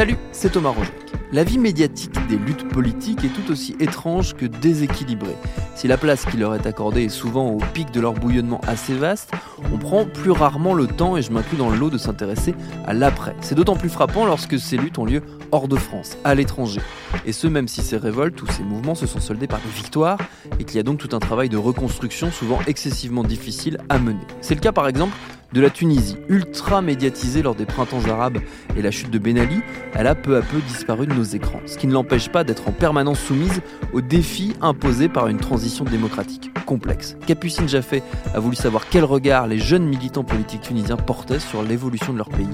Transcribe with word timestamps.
Salut, 0.00 0.16
c'est 0.32 0.52
Thomas 0.52 0.70
Rojac. 0.70 0.94
La 1.30 1.44
vie 1.44 1.58
médiatique 1.58 2.26
des 2.26 2.38
luttes 2.38 2.66
politiques 2.66 3.22
est 3.22 3.28
tout 3.28 3.52
aussi 3.52 3.76
étrange 3.80 4.32
que 4.32 4.46
déséquilibrée. 4.46 5.36
Si 5.74 5.88
la 5.88 5.98
place 5.98 6.24
qui 6.24 6.38
leur 6.38 6.54
est 6.54 6.64
accordée 6.64 7.04
est 7.04 7.08
souvent 7.10 7.50
au 7.50 7.58
pic 7.74 7.90
de 7.90 8.00
leur 8.00 8.14
bouillonnement 8.14 8.62
assez 8.66 8.94
vaste, 8.94 9.30
on 9.70 9.76
prend 9.76 10.06
plus 10.06 10.30
rarement 10.30 10.72
le 10.72 10.86
temps, 10.86 11.18
et 11.18 11.22
je 11.22 11.30
m'inclus 11.30 11.58
dans 11.58 11.68
le 11.68 11.76
lot, 11.76 11.90
de 11.90 11.98
s'intéresser 11.98 12.54
à 12.86 12.94
l'après. 12.94 13.36
C'est 13.42 13.54
d'autant 13.54 13.76
plus 13.76 13.90
frappant 13.90 14.24
lorsque 14.24 14.58
ces 14.58 14.78
luttes 14.78 14.96
ont 14.96 15.04
lieu 15.04 15.20
hors 15.52 15.68
de 15.68 15.76
France, 15.76 16.16
à 16.24 16.34
l'étranger. 16.34 16.80
Et 17.26 17.32
ce, 17.32 17.46
même 17.46 17.68
si 17.68 17.82
ces 17.82 17.98
révoltes 17.98 18.40
ou 18.40 18.46
ces 18.46 18.62
mouvements 18.62 18.94
se 18.94 19.06
sont 19.06 19.20
soldés 19.20 19.48
par 19.48 19.60
des 19.60 19.68
victoires, 19.68 20.16
et 20.58 20.64
qu'il 20.64 20.76
y 20.76 20.80
a 20.80 20.82
donc 20.82 20.96
tout 20.96 21.14
un 21.14 21.20
travail 21.20 21.50
de 21.50 21.58
reconstruction 21.58 22.30
souvent 22.30 22.60
excessivement 22.66 23.22
difficile 23.22 23.76
à 23.90 23.98
mener. 23.98 24.26
C'est 24.40 24.54
le 24.54 24.62
cas 24.62 24.72
par 24.72 24.88
exemple 24.88 25.14
de 25.52 25.60
la 25.60 25.70
Tunisie, 25.70 26.16
ultra 26.28 26.82
médiatisée 26.82 27.42
lors 27.42 27.54
des 27.54 27.66
printemps 27.66 28.04
arabes 28.08 28.38
et 28.76 28.82
la 28.82 28.90
chute 28.90 29.10
de 29.10 29.18
Ben 29.18 29.38
Ali, 29.38 29.60
elle 29.94 30.06
a 30.06 30.14
peu 30.14 30.36
à 30.36 30.42
peu 30.42 30.58
disparu 30.60 31.06
de 31.06 31.14
nos 31.14 31.24
écrans, 31.24 31.60
ce 31.66 31.76
qui 31.76 31.86
ne 31.86 31.92
l'empêche 31.92 32.28
pas 32.28 32.44
d'être 32.44 32.68
en 32.68 32.72
permanence 32.72 33.20
soumise 33.20 33.60
aux 33.92 34.00
défis 34.00 34.54
imposés 34.60 35.08
par 35.08 35.26
une 35.28 35.38
transition 35.38 35.84
démocratique 35.84 36.50
complexe. 36.64 37.16
Capucine 37.26 37.68
Jaffé 37.68 38.02
a 38.34 38.40
voulu 38.40 38.56
savoir 38.56 38.88
quel 38.88 39.04
regard 39.04 39.46
les 39.46 39.58
jeunes 39.58 39.86
militants 39.86 40.24
politiques 40.24 40.62
tunisiens 40.62 40.96
portaient 40.96 41.40
sur 41.40 41.62
l'évolution 41.62 42.12
de 42.12 42.18
leur 42.18 42.28
pays, 42.28 42.46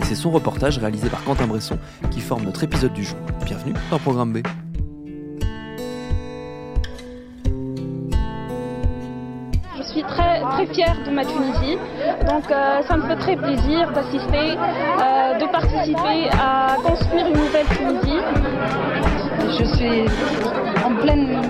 et 0.00 0.04
c'est 0.04 0.14
son 0.14 0.30
reportage 0.30 0.78
réalisé 0.78 1.08
par 1.08 1.22
Quentin 1.24 1.46
Bresson 1.46 1.78
qui 2.10 2.20
forme 2.20 2.44
notre 2.44 2.64
épisode 2.64 2.92
du 2.92 3.04
jour. 3.04 3.18
Bienvenue 3.44 3.74
dans 3.90 3.98
Programme 3.98 4.32
B. 4.32 4.38
suis 9.88 10.02
très, 10.02 10.40
très 10.40 10.66
fière 10.66 10.96
de 11.04 11.10
ma 11.10 11.24
Tunisie. 11.24 11.78
Donc 12.28 12.50
euh, 12.50 12.82
ça 12.82 12.96
me 12.96 13.02
fait 13.02 13.16
très 13.16 13.36
plaisir 13.36 13.90
d'assister, 13.92 14.56
euh, 14.56 15.38
de 15.38 15.46
participer 15.50 16.28
à 16.32 16.76
construire 16.84 17.26
une 17.26 17.38
nouvelle 17.38 17.66
Tunisie. 17.66 18.20
Je 19.58 19.64
suis 19.64 20.04
en 20.84 20.94
pleine 20.94 21.40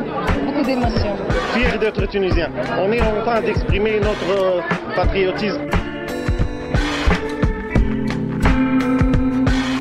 beaucoup 0.44 0.64
d'émotions. 0.64 1.16
Fier 1.54 1.78
d'être 1.78 2.06
tunisien. 2.06 2.48
On 2.78 2.92
est 2.92 3.02
en 3.02 3.24
train 3.24 3.40
d'exprimer 3.40 4.00
notre 4.00 4.62
patriotisme. 4.94 5.77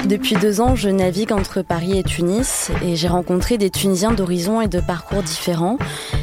Depuis 0.08 0.36
deux 0.36 0.62
ans, 0.62 0.74
je 0.74 0.88
navigue 0.88 1.34
entre 1.34 1.62
Paris 1.62 2.00
et 2.00 2.04
Tunis 2.04 2.72
et 2.82 2.96
j'ai 2.96 3.10
rencontré 3.10 3.58
des 3.58 3.70
Tunisiens 3.70 4.14
d'horizons 4.14 4.62
et 4.62 4.70
de 4.70 4.80
parcours 4.80 5.22
différents. 5.22 5.78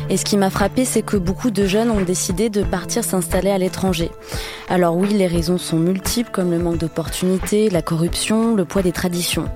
Et 0.09 0.17
ce 0.17 0.25
qui 0.25 0.39
m'a 0.39 0.49
frappé, 0.49 0.87
c'est 0.87 1.03
que 1.03 1.19
beaucoup 1.19 1.51
de 1.51 1.67
jeunes 1.67 1.91
ont 1.91 2.01
décidé 2.01 2.49
de 2.49 2.63
partir 2.63 3.05
s'installer 3.05 3.51
à 3.51 3.59
l'étranger. 3.59 4.11
Alors 4.71 4.97
oui, 4.97 5.09
les 5.09 5.27
raisons 5.27 5.59
sont 5.59 5.77
multiples, 5.77 6.31
comme 6.31 6.51
le 6.51 6.59
manque 6.59 6.79
d'opportunités, 6.79 7.69
la 7.69 7.83
corruption, 7.83 8.55
le 8.55 8.65
poids 8.65 8.81
des 8.81 8.93
traditions. 8.93 9.51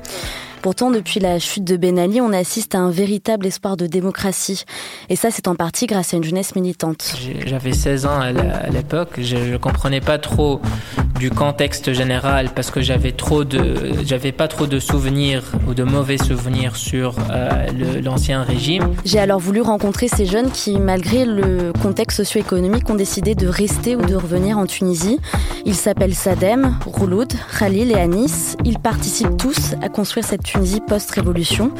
Pourtant, 0.62 0.90
depuis 0.90 1.20
la 1.20 1.38
chute 1.38 1.64
de 1.64 1.76
Ben 1.76 1.98
Ali, 1.98 2.20
on 2.20 2.32
assiste 2.32 2.74
à 2.74 2.78
un 2.78 2.90
véritable 2.90 3.46
espoir 3.46 3.76
de 3.76 3.86
démocratie. 3.86 4.64
Et 5.08 5.16
ça, 5.16 5.30
c'est 5.30 5.48
en 5.48 5.54
partie 5.54 5.86
grâce 5.86 6.14
à 6.14 6.16
une 6.16 6.24
jeunesse 6.24 6.54
militante. 6.54 7.14
J'avais 7.46 7.72
16 7.72 8.06
ans 8.06 8.20
à 8.20 8.32
l'époque. 8.70 9.18
Je 9.20 9.36
ne 9.36 9.56
comprenais 9.56 10.00
pas 10.00 10.18
trop 10.18 10.60
du 11.18 11.30
contexte 11.30 11.92
général 11.92 12.50
parce 12.54 12.70
que 12.70 12.80
j'avais 12.80 13.12
trop 13.12 13.44
de, 13.44 13.92
j'avais 14.04 14.32
pas 14.32 14.46
trop 14.48 14.66
de 14.66 14.78
souvenirs 14.78 15.42
ou 15.66 15.74
de 15.74 15.82
mauvais 15.82 16.18
souvenirs 16.18 16.76
sur 16.76 17.14
euh, 17.30 18.00
l'ancien 18.02 18.42
régime. 18.42 18.94
J'ai 19.04 19.18
alors 19.18 19.40
voulu 19.40 19.60
rencontrer 19.60 20.08
ces 20.08 20.26
jeunes 20.26 20.50
qui, 20.50 20.78
malgré 20.78 21.24
le 21.24 21.72
contexte 21.82 22.18
socio-économique, 22.18 22.88
ont 22.88 22.94
décidé 22.94 23.34
de 23.34 23.48
rester 23.48 23.96
ou 23.96 24.02
de 24.02 24.14
revenir 24.14 24.58
en 24.58 24.66
Tunisie. 24.66 25.18
Ils 25.64 25.74
s'appellent 25.74 26.14
Sadem, 26.14 26.78
Rouloud, 26.86 27.32
Khalil 27.58 27.90
et 27.90 27.96
Anis. 27.96 28.56
Ils 28.64 28.78
participent 28.78 29.36
tous 29.36 29.74
à 29.82 29.88
construire 29.88 30.24
cette 30.24 30.42
Tunisie 30.48 30.80
post-révolution. 30.80 31.72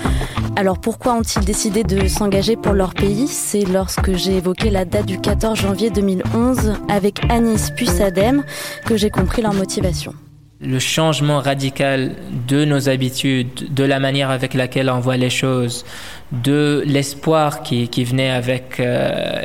Alors 0.57 0.79
pourquoi 0.79 1.15
ont-ils 1.15 1.43
décidé 1.43 1.85
de 1.85 2.07
s'engager 2.07 2.55
pour 2.55 2.75
leur 2.75 2.93
pays? 2.93 3.27
C'est 3.27 3.65
lorsque 3.65 4.15
j'ai 4.15 4.37
évoqué 4.37 4.69
la 4.69 4.85
date 4.85 5.07
du 5.07 5.19
14 5.19 5.59
janvier 5.59 5.89
2011 5.89 6.75
avec 6.91 7.21
Anis 7.31 7.71
puis 7.75 7.87
Sadem 7.87 8.45
que 8.85 8.99
j'ai 8.99 9.09
compris 9.09 9.41
leur 9.41 9.55
motivation 9.55 10.13
le 10.61 10.81
changement 10.81 11.39
radical 11.39 12.17
de 12.49 12.65
nos 12.65 12.89
habitudes, 12.89 13.73
de 13.73 13.85
la 13.85 14.01
manière 14.01 14.31
avec 14.31 14.55
laquelle 14.55 14.91
on 14.91 14.99
voit 14.99 15.17
les 15.17 15.31
choses, 15.31 15.85
de 16.33 16.83
l'espoir 16.85 17.63
qui, 17.63 17.87
venait 18.03 18.31
avec 18.31 18.81
euh, 18.81 19.45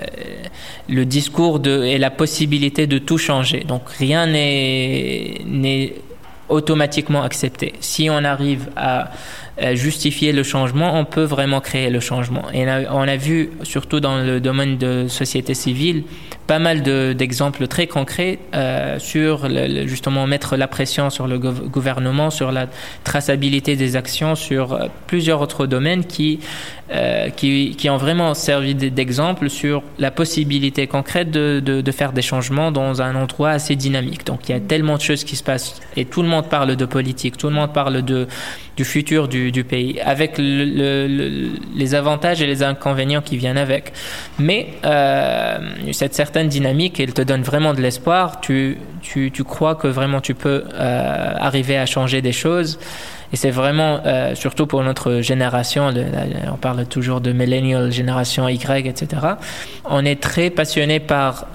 le 0.90 1.06
discours 1.06 1.62
et 1.68 2.00
la 2.00 2.10
possibilité 2.10 2.88
de 2.88 2.98
tout 2.98 3.20
changer. 3.20 3.64
Donc 3.64 3.88
rien 3.90 4.26
n'est 4.26 5.94
automatiquement 6.50 7.24
accepté. 7.24 7.74
Si 7.80 8.10
on 8.10 8.24
arrive 8.24 8.70
à 8.76 9.12
justifier 9.76 10.34
le 10.34 10.44
changement, 10.44 11.00
on 11.00 11.06
peut 11.06 11.24
vraiment 11.24 11.62
créer 11.62 11.90
le 11.90 12.00
changement. 12.00 12.44
Et 12.54 12.66
on 12.92 13.02
a 13.02 13.16
vu, 13.16 13.52
surtout 13.64 14.00
dans 14.00 14.18
le 14.18 14.40
domaine 14.40 14.78
de 14.78 15.08
société 15.08 15.54
civile, 15.54 16.04
pas 16.48 16.60
mal 16.60 16.82
d'exemples 17.16 17.68
très 17.68 17.88
concrets 17.88 18.40
euh, 18.54 19.00
sur 19.00 19.48
justement 19.88 20.28
mettre 20.28 20.56
la 20.58 20.68
pression 20.68 21.10
sur 21.10 21.28
le 21.28 21.40
gouvernement, 21.40 22.30
sur 22.30 22.52
la 22.52 22.68
traçabilité 23.04 23.76
des 23.76 23.96
actions, 23.96 24.36
sur 24.36 24.74
euh, 24.74 24.88
plusieurs 25.08 25.42
autres 25.42 25.66
domaines 25.68 26.06
qui, 26.06 26.40
euh, 26.92 27.30
qui, 27.30 27.76
qui, 27.78 27.90
ont 27.90 27.98
vraiment 27.98 28.34
servi 28.34 28.76
d'exemple 28.76 29.50
sur 29.50 29.84
la 30.00 30.12
possibilité 30.12 30.88
concrète 30.88 31.32
de, 31.32 31.62
de, 31.64 31.82
de, 31.82 31.92
faire 31.92 32.12
des 32.12 32.22
changements 32.22 32.72
dans 32.72 33.02
un 33.02 33.16
endroit 33.16 33.52
assez 33.52 33.76
dynamique. 33.76 34.26
Donc 34.26 34.50
il 34.50 34.52
y 34.52 34.56
a 34.56 34.60
tellement 34.60 34.98
de 34.98 35.02
choses 35.02 35.24
qui 35.24 35.36
se 35.36 35.44
passent 35.44 35.80
et 35.96 36.06
tout 36.06 36.22
le 36.22 36.28
monde 36.28 36.50
parle 36.50 36.76
de 36.76 36.86
politique, 36.86 37.38
tout 37.38 37.48
le 37.48 37.56
monde 37.56 37.72
parle 37.72 38.02
de, 38.02 38.28
du 38.76 38.86
futur 38.86 39.28
du, 39.28 39.64
pays, 39.64 40.00
avec 40.02 40.38
le, 40.38 40.66
le, 40.66 41.52
les 41.76 41.96
avantages 41.96 42.42
et 42.42 42.48
les 42.48 42.64
inconvénients 42.64 43.22
qui 43.22 43.38
viennent 43.38 43.58
avec. 43.58 43.94
Mais 44.40 44.70
euh, 44.84 45.58
cette 45.92 46.16
certaine 46.16 46.48
dynamique, 46.48 47.00
elle 47.00 47.14
te 47.14 47.22
donne 47.22 47.44
vraiment 47.44 47.74
de 47.74 47.82
l'espoir. 47.82 48.42
Tu, 48.42 48.78
tu, 49.02 49.32
tu, 49.32 49.44
crois 49.44 49.76
que 49.76 49.88
vraiment 49.88 50.22
tu 50.22 50.34
peux 50.34 50.64
euh, 50.74 51.34
arriver 51.38 51.78
à 51.78 51.86
changer 51.86 52.22
des 52.22 52.32
choses. 52.32 52.80
Et 53.32 53.36
c'est 53.36 53.52
vraiment, 53.52 54.00
euh, 54.06 54.36
surtout 54.36 54.68
pour 54.68 54.84
notre 54.84 55.22
génération, 55.22 55.92
on 56.52 56.58
parle 56.58 56.86
toujours 56.86 57.22
de 57.22 57.32
millennial, 57.32 57.92
génération 57.92 58.48
Y, 58.48 58.88
etc. 58.88 59.22
On 59.86 60.06
est 60.06 60.22
très 60.22 60.50
passionné 60.50 61.00
par 61.00 61.48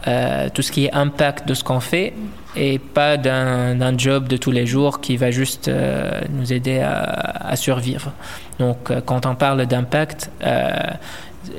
tout 0.55 0.63
ce 0.63 0.73
qui 0.73 0.87
est 0.87 0.93
impact 0.93 1.47
de 1.47 1.55
ce 1.55 1.63
qu'on 1.63 1.81
fait 1.81 2.15
et 2.59 2.79
pas 2.79 3.17
d'un 3.17 3.97
job 3.97 4.27
de 4.27 4.37
tous 4.37 4.51
les 4.51 4.67
jours 4.67 5.01
qui 5.01 5.17
va 5.17 5.31
juste 5.31 5.69
euh, 5.69 6.21
nous 6.31 6.53
aider 6.53 6.81
à, 6.81 7.55
survivre. 7.57 8.13
Donc, 8.59 8.91
euh, 8.91 9.01
quand 9.05 9.27
on 9.27 9.35
parle 9.37 9.65
d'impact, 9.67 10.31
euh, 10.43 10.73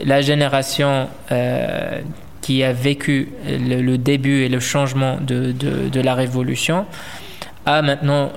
la 0.04 0.22
génération 0.22 1.08
qui 2.42 2.64
a 2.64 2.74
vécu 2.74 3.32
le, 3.48 3.98
début 3.98 4.44
et 4.44 4.50
le 4.50 4.60
changement 4.60 5.18
de, 5.22 6.02
la 6.02 6.14
révolution, 6.14 6.86
a 7.66 7.82
maintenant 7.82 8.32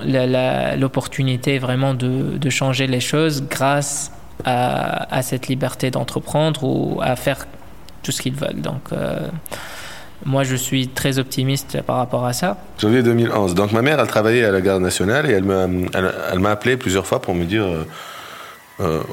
l'opportunité 0.77 1.59
vraiment 1.59 1.93
de, 1.93 2.49
changer 2.49 2.87
les 2.87 2.99
choses 2.99 3.43
grâce 3.47 4.11
à, 4.45 5.21
cette 5.21 5.47
liberté 5.47 5.91
d'entreprendre 5.91 6.63
ou 6.63 6.99
à 7.01 7.15
faire 7.15 7.45
tout 8.01 8.11
ce 8.11 8.21
qu'ils 8.21 8.35
veulent. 8.35 8.61
Donc, 8.61 8.89
moi, 10.25 10.43
je 10.43 10.55
suis 10.55 10.87
très 10.87 11.19
optimiste 11.19 11.81
par 11.81 11.97
rapport 11.97 12.25
à 12.25 12.33
ça. 12.33 12.57
Janvier 12.79 13.03
2011. 13.03 13.55
Donc, 13.55 13.71
ma 13.71 13.81
mère, 13.81 13.99
elle 13.99 14.07
travaillait 14.07 14.45
à 14.45 14.51
la 14.51 14.61
garde 14.61 14.81
nationale 14.81 15.29
et 15.29 15.33
elle 15.33 15.43
m'a 15.43 15.67
elle, 15.93 16.45
appelé 16.45 16.77
plusieurs 16.77 17.05
fois 17.05 17.21
pour 17.21 17.35
me 17.35 17.45
dire 17.45 17.63
euh, 17.63 17.85
euh, 18.79 19.03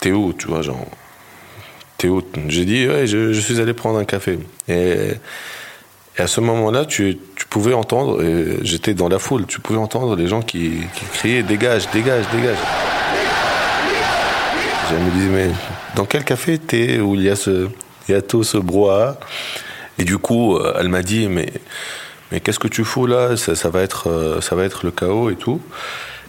T'es 0.00 0.12
où 0.12 0.32
Tu 0.32 0.46
vois, 0.46 0.62
genre. 0.62 0.86
T'es 1.96 2.08
où? 2.08 2.22
J'ai 2.48 2.64
dit 2.64 2.86
Ouais, 2.86 3.06
je, 3.06 3.32
suis 3.32 3.60
allé 3.60 3.72
prendre 3.72 3.98
un 3.98 4.04
café. 4.04 4.38
Et 4.68 5.14
à 6.16 6.26
ce 6.28 6.40
moment-là, 6.40 6.84
tu, 6.84 7.18
tu 7.34 7.46
pouvais 7.46 7.74
entendre, 7.74 8.22
j'étais 8.62 8.94
dans 8.94 9.08
la 9.08 9.18
foule, 9.18 9.46
tu 9.46 9.60
pouvais 9.60 9.78
entendre 9.78 10.14
les 10.16 10.26
gens 10.26 10.42
qui, 10.42 10.72
qui 10.94 11.04
criaient 11.12 11.42
dégage, 11.42 11.90
dégage, 11.90 12.24
dégage. 12.32 12.56
Je 14.90 14.94
me 14.94 15.10
disais, 15.10 15.28
mais 15.28 15.50
dans 15.96 16.06
quel 16.06 16.24
café 16.24 16.58
t'es 16.58 16.98
où? 17.00 17.14
Il 17.14 17.22
y 17.22 17.28
a, 17.28 17.36
ce, 17.36 17.68
il 18.08 18.12
y 18.12 18.14
a 18.14 18.22
tout 18.22 18.42
ce 18.42 18.56
brouhaha 18.56 19.18
Et 19.98 20.04
du 20.04 20.18
coup, 20.18 20.56
euh, 20.56 20.76
elle 20.78 20.88
m'a 20.88 21.02
dit, 21.02 21.28
mais, 21.28 21.52
mais 22.30 22.40
qu'est-ce 22.40 22.58
que 22.58 22.68
tu 22.68 22.84
fous 22.84 23.06
là? 23.06 23.36
Ça, 23.36 23.68
va 23.68 23.82
être, 23.82 24.08
euh, 24.08 24.40
ça 24.40 24.54
va 24.54 24.64
être 24.64 24.84
le 24.84 24.90
chaos 24.90 25.30
et 25.30 25.36
tout. 25.36 25.60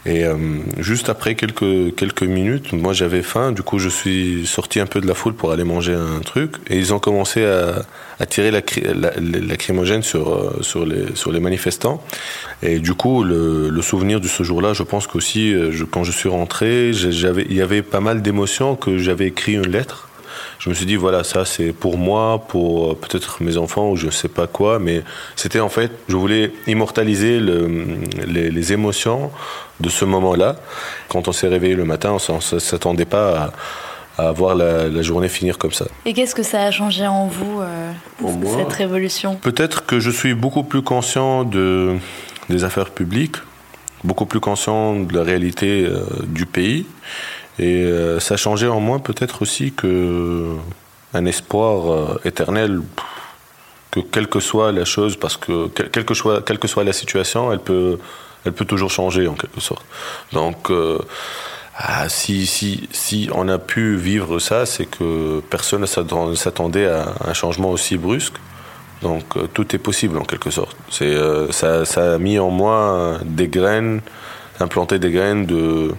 Et 0.06 0.24
euh, 0.24 0.36
juste 0.78 1.10
après 1.10 1.36
quelques, 1.36 1.94
quelques 1.96 2.24
minutes, 2.24 2.72
moi 2.72 2.94
j'avais 2.94 3.22
faim, 3.22 3.52
du 3.52 3.64
coup 3.64 3.80
je 3.80 3.90
suis 3.90 4.48
sorti 4.48 4.80
un 4.80 4.86
peu 4.86 5.02
de 5.02 5.08
la 5.08 5.14
foule 5.14 5.34
pour 5.34 5.52
aller 5.52 5.66
manger 5.66 5.94
un 5.94 6.22
truc, 6.22 6.56
et 6.70 6.78
ils 6.78 6.94
ont 6.94 7.00
commencé 7.00 7.44
à, 7.44 8.26
tirer 8.26 8.50
la, 8.50 8.62
la, 8.96 9.12
la 9.20 9.40
lacrymogène 9.42 10.02
sur, 10.02 10.56
sur, 10.64 10.86
les, 10.86 11.14
sur 11.16 11.34
les 11.34 11.42
manifestants. 11.42 12.02
Et 12.64 12.80
du 12.80 12.94
coup, 12.94 13.26
le, 13.26 13.82
souvenir 13.82 14.22
de 14.22 14.28
ce 14.28 14.42
jour-là, 14.42 14.72
je 14.72 14.84
pense 14.84 15.06
qu'aussi, 15.06 15.54
quand 15.92 16.06
je 16.06 16.12
suis 16.14 16.30
rentré, 16.30 16.92
il 16.92 17.54
y 17.54 17.62
avait 17.62 17.82
pas 17.82 18.00
mal 18.00 18.22
d'émotions 18.22 18.78
que 18.78 18.98
j'avais 18.98 19.28
écrit 19.28 19.54
une 19.54 19.68
lettre 19.68 20.09
je 20.60 20.70
me 20.70 20.74
suis 20.74 20.86
dit 20.86 20.96
voilà 20.96 21.24
ça 21.24 21.46
c'est 21.46 21.72
pour 21.72 21.98
moi 21.98 22.44
pour 22.48 22.98
peut-être 22.98 23.42
mes 23.42 23.58
enfants 23.58 23.90
ou 23.90 23.96
je 23.96 24.10
sais 24.10 24.28
pas 24.28 24.48
quoi 24.48 24.80
mais 24.80 25.04
c'était 25.36 25.60
en 25.60 25.70
fait 25.70 25.92
je 26.08 26.16
voulais 26.16 26.52
immortaliser 26.68 27.40
le, 27.40 27.70
les, 28.28 28.50
les, 28.50 28.74
émotions 28.74 29.32
de 29.80 29.90
ce 29.90 30.06
moment-là. 30.06 30.58
Quand 31.08 31.28
on 31.28 31.32
s'est 31.32 31.48
réveillé 31.48 31.76
le 31.76 31.86
matin 31.86 32.18
on 32.30 32.36
ne 32.36 32.60
s'attendait 32.60 33.06
pas 33.06 33.54
à, 34.18 34.28
à 34.28 34.32
voir 34.32 34.56
la, 34.56 34.90
la, 34.90 35.02
journée 35.02 35.30
finir 35.30 35.58
comme 35.58 35.72
ça. 35.72 35.86
Et 36.06 36.14
qu'est-ce 36.14 36.36
que 36.36 36.44
ça 36.44 36.64
a 36.64 36.72
changé 36.72 37.08
en 37.08 37.28
vous 37.28 37.62
euh, 37.62 37.92
pour 38.18 38.32
moi, 38.32 38.58
cette 38.58 38.74
révolution? 38.74 39.36
Peut-être 39.36 39.86
que 39.86 40.00
je 40.00 40.12
suis 40.12 40.34
beaucoup 40.34 40.64
plus 40.64 40.82
conscient 40.82 41.44
de 41.44 41.98
des 42.50 42.64
affaires 42.64 42.90
publiques 42.90 43.38
beaucoup 44.04 44.26
plus 44.26 44.40
conscient 44.40 45.00
de 45.00 45.14
la 45.14 45.24
réalité 45.24 45.86
euh, 45.86 46.04
du 46.24 46.46
pays 46.46 46.86
et 47.60 47.84
euh, 47.84 48.20
ça 48.20 48.38
changeait 48.38 48.68
en 48.68 48.80
moi 48.80 49.00
peut-être 49.00 49.42
aussi 49.42 49.74
que 49.74 50.56
un 51.14 51.26
espoir 51.26 51.92
euh, 51.92 52.22
éternel 52.26 52.82
que 53.92 54.00
quelle 54.00 54.28
que 54.28 54.40
soit 54.40 54.72
la 54.72 54.86
chose, 54.86 55.18
parce 55.18 55.36
que 55.36 55.68
quelle 55.68 56.06
que 56.06 56.14
soit, 56.14 56.44
quelle 56.44 56.60
que 56.60 56.68
soit 56.68 56.84
la 56.84 56.94
situation, 56.94 57.52
elle 57.52 57.60
peut, 57.60 57.98
elle 58.46 58.54
peut 58.54 58.66
toujours 58.66 58.92
changer 58.92 59.28
en 59.28 59.34
quelque 59.34 59.60
sorte. 59.60 59.84
Donc, 60.32 60.70
euh, 60.70 61.00
ah, 61.76 62.08
si, 62.08 62.46
si, 62.46 62.88
si 62.92 63.30
on 63.34 63.48
a 63.48 63.58
pu 63.58 63.96
vivre 63.96 64.38
ça, 64.38 64.68
c'est 64.68 64.86
que 64.86 65.42
personne 65.50 65.82
ne 65.82 66.36
s'attendait 66.36 66.88
à 66.88 67.16
un 67.26 67.34
changement 67.34 67.72
aussi 67.72 67.98
brusque. 67.98 68.36
Donc, 69.02 69.38
euh, 69.38 69.48
tout 69.52 69.76
est 69.76 69.80
possible 69.80 70.20
en 70.20 70.26
quelque 70.26 70.52
sorte. 70.52 70.78
C'est, 70.92 71.16
ça 71.52 72.14
a 72.14 72.18
mis 72.20 72.38
en 72.38 72.52
moi 72.52 73.18
des 73.26 73.48
graines, 73.48 74.02
implanté 74.60 75.00
des 75.00 75.10
graines 75.10 75.48
de, 75.48 75.96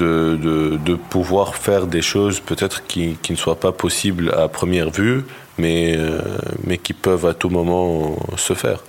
de, 0.00 0.94
pouvoir 1.10 1.56
faire 1.56 1.86
des 1.86 2.02
choses 2.02 2.40
peut-être 2.40 2.86
qui, 2.86 3.18
ne 3.28 3.36
soient 3.36 3.60
pas 3.60 3.72
possibles 3.72 4.32
à 4.36 4.48
première 4.48 4.90
vue, 4.90 5.24
mais, 5.58 5.94
euh, 5.96 6.20
mais 6.64 6.78
qui 6.78 6.92
peuvent 6.92 7.26
à 7.26 7.34
tout 7.34 7.50
moment 7.50 8.16
se 8.36 8.54
faire. 8.54 8.82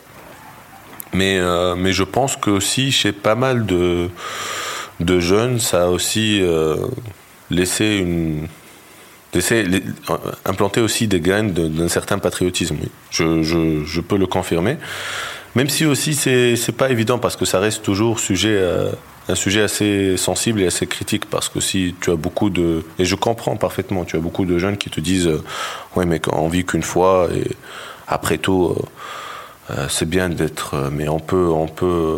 Mais, 1.13 1.39
euh, 1.39 1.75
mais 1.75 1.91
je 1.91 2.03
pense 2.03 2.35
que 2.35 2.49
aussi 2.49 2.91
chez 2.91 3.11
pas 3.11 3.35
mal 3.35 3.65
de, 3.65 4.09
de 4.99 5.19
jeunes, 5.19 5.59
ça 5.59 5.83
a 5.83 5.87
aussi 5.87 6.39
euh, 6.41 6.77
laissé 7.49 7.97
une, 7.97 8.47
laissé, 9.33 9.65
implanter 10.45 10.81
aussi 10.81 11.07
des 11.07 11.19
graines 11.19 11.51
d'un 11.51 11.89
certain 11.89 12.19
patriotisme. 12.19 12.77
Je, 13.09 13.43
je, 13.43 14.01
peux 14.01 14.17
le 14.17 14.27
confirmer. 14.27 14.77
Même 15.55 15.69
si 15.69 15.85
aussi 15.85 16.13
c'est 16.13 16.77
pas 16.77 16.89
évident 16.89 17.19
parce 17.19 17.35
que 17.35 17.45
ça 17.45 17.59
reste 17.59 17.83
toujours 17.83 18.19
sujet 18.19 18.63
à, 18.63 18.91
un 19.29 19.35
sujet 19.35 19.61
assez 19.61 20.17
sensible 20.17 20.61
et 20.61 20.67
assez 20.67 20.87
critique 20.87 21.25
parce 21.25 21.49
que 21.49 21.59
si 21.59 21.95
tu 22.01 22.11
as 22.11 22.15
beaucoup 22.15 22.49
de 22.49 22.83
et 22.99 23.05
je 23.05 23.15
comprends 23.15 23.55
parfaitement 23.55 24.03
tu 24.03 24.15
as 24.15 24.19
beaucoup 24.19 24.45
de 24.45 24.57
jeunes 24.57 24.77
qui 24.77 24.89
te 24.89 24.99
disent 24.99 25.27
euh, 25.27 25.43
ouais 25.95 26.05
mais 26.05 26.19
on 26.31 26.47
vit 26.47 26.65
qu'une 26.65 26.83
fois 26.83 27.29
et 27.33 27.47
après 28.07 28.37
tout 28.37 28.75
euh, 29.69 29.87
c'est 29.89 30.09
bien 30.09 30.29
d'être 30.29 30.89
mais 30.91 31.07
on 31.07 31.19
peut 31.19 31.49
on 31.49 31.67
peut 31.67 32.17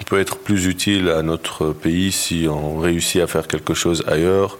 on 0.00 0.04
peut 0.04 0.20
être 0.20 0.38
plus 0.38 0.66
utile 0.66 1.08
à 1.08 1.22
notre 1.22 1.72
pays 1.72 2.12
si 2.12 2.46
on 2.48 2.78
réussit 2.78 3.20
à 3.20 3.26
faire 3.26 3.48
quelque 3.48 3.74
chose 3.74 4.04
ailleurs 4.06 4.58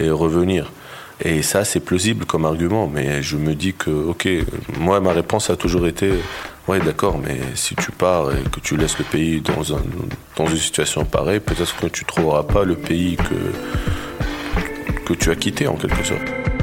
et 0.00 0.10
revenir. 0.10 0.72
Et 1.20 1.42
ça 1.42 1.64
c'est 1.64 1.80
plausible 1.80 2.26
comme 2.26 2.44
argument 2.44 2.86
mais 2.86 3.22
je 3.22 3.36
me 3.36 3.54
dis 3.54 3.72
que 3.72 3.90
ok 3.90 4.28
moi 4.78 5.00
ma 5.00 5.12
réponse 5.12 5.48
a 5.48 5.56
toujours 5.56 5.86
été 5.86 6.10
oui, 6.66 6.78
d'accord, 6.84 7.18
mais 7.18 7.38
si 7.54 7.74
tu 7.76 7.90
pars 7.92 8.32
et 8.32 8.42
que 8.50 8.58
tu 8.60 8.76
laisses 8.76 8.98
le 8.98 9.04
pays 9.04 9.40
dans, 9.42 9.74
un, 9.74 9.82
dans 10.36 10.46
une 10.46 10.56
situation 10.56 11.04
pareille, 11.04 11.40
peut-être 11.40 11.76
que 11.76 11.86
tu 11.88 12.04
ne 12.04 12.06
trouveras 12.06 12.42
pas 12.42 12.64
le 12.64 12.74
pays 12.74 13.16
que, 13.16 15.02
que 15.04 15.12
tu 15.12 15.30
as 15.30 15.36
quitté 15.36 15.66
en 15.66 15.76
quelque 15.76 16.02
sorte. 16.02 16.53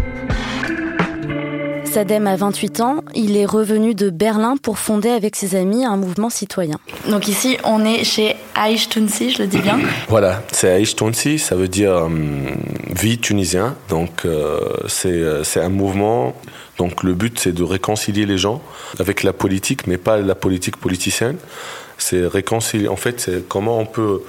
Sadem 1.92 2.28
a 2.28 2.36
28 2.36 2.80
ans, 2.82 3.04
il 3.16 3.36
est 3.36 3.46
revenu 3.46 3.94
de 3.96 4.10
Berlin 4.10 4.56
pour 4.58 4.80
fonder 4.80 5.10
avec 5.10 5.36
ses 5.36 5.56
amis 5.56 5.86
un 5.86 5.98
mouvement 5.98 6.30
citoyen. 6.30 6.78
Donc 7.10 7.28
ici, 7.28 7.58
on 7.64 7.84
est 7.84 8.04
chez 8.04 8.36
Aïch 8.56 8.90
Tounsi, 8.90 9.32
je 9.32 9.44
le 9.44 9.48
dis 9.48 9.60
bien 9.60 9.80
Voilà, 10.08 10.44
c'est 10.52 10.70
Aïch 10.70 10.96
Tounsi, 10.96 11.40
ça 11.40 11.56
veut 11.56 11.68
dire 11.68 11.92
euh, 11.92 12.10
vie 12.96 13.18
tunisien. 13.18 13.76
Donc 13.90 14.26
euh, 14.26 14.60
c'est 14.88 15.60
un 15.60 15.70
mouvement 15.70 16.34
donc 16.82 17.04
le 17.04 17.14
but, 17.14 17.38
c'est 17.40 17.52
de 17.52 17.64
réconcilier 17.64 18.26
les 18.26 18.40
gens 18.40 18.60
avec 18.98 19.22
la 19.22 19.34
politique, 19.34 19.86
mais 19.86 19.98
pas 19.98 20.18
la 20.18 20.34
politique 20.34 20.78
politicienne. 20.78 21.38
C'est 22.00 22.26
réconcilier. 22.26 22.88
En 22.88 22.96
fait, 22.96 23.20
c'est 23.20 23.48
comment 23.48 23.78
on 23.78 23.86
peut 23.86 24.24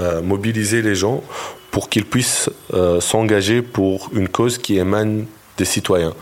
euh, 0.00 0.20
mobiliser 0.20 0.82
les 0.82 0.94
gens 0.94 1.22
pour 1.70 1.88
qu'ils 1.88 2.04
puissent 2.04 2.50
euh, 2.74 3.00
s'engager 3.00 3.62
pour 3.62 4.10
une 4.12 4.28
cause 4.28 4.58
qui 4.58 4.76
émane 4.76 5.24
des 5.56 5.64
citoyens. 5.64 6.12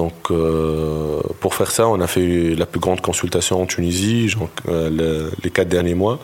Donc, 0.00 0.30
euh, 0.30 1.20
pour 1.40 1.54
faire 1.54 1.70
ça, 1.70 1.86
on 1.86 2.00
a 2.00 2.06
fait 2.06 2.54
la 2.54 2.64
plus 2.64 2.80
grande 2.80 3.02
consultation 3.02 3.60
en 3.60 3.66
Tunisie, 3.66 4.34
le, 4.66 5.30
les 5.44 5.50
quatre 5.50 5.68
derniers 5.68 5.94
mois, 5.94 6.18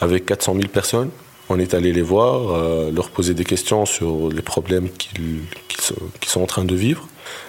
avec 0.00 0.24
400 0.24 0.54
000 0.54 0.68
personnes. 0.68 1.10
On 1.50 1.58
est 1.58 1.74
allé 1.74 1.92
les 1.92 2.00
voir, 2.00 2.56
euh, 2.56 2.90
leur 2.90 3.10
poser 3.10 3.34
des 3.34 3.44
questions 3.44 3.84
sur 3.84 4.30
les 4.30 4.40
problèmes 4.40 4.88
qu'ils 4.88 5.42
qu 5.68 6.28
sont, 6.30 6.40
en 6.40 6.46
train 6.46 6.64
de 6.64 6.74
vivre 6.74 7.06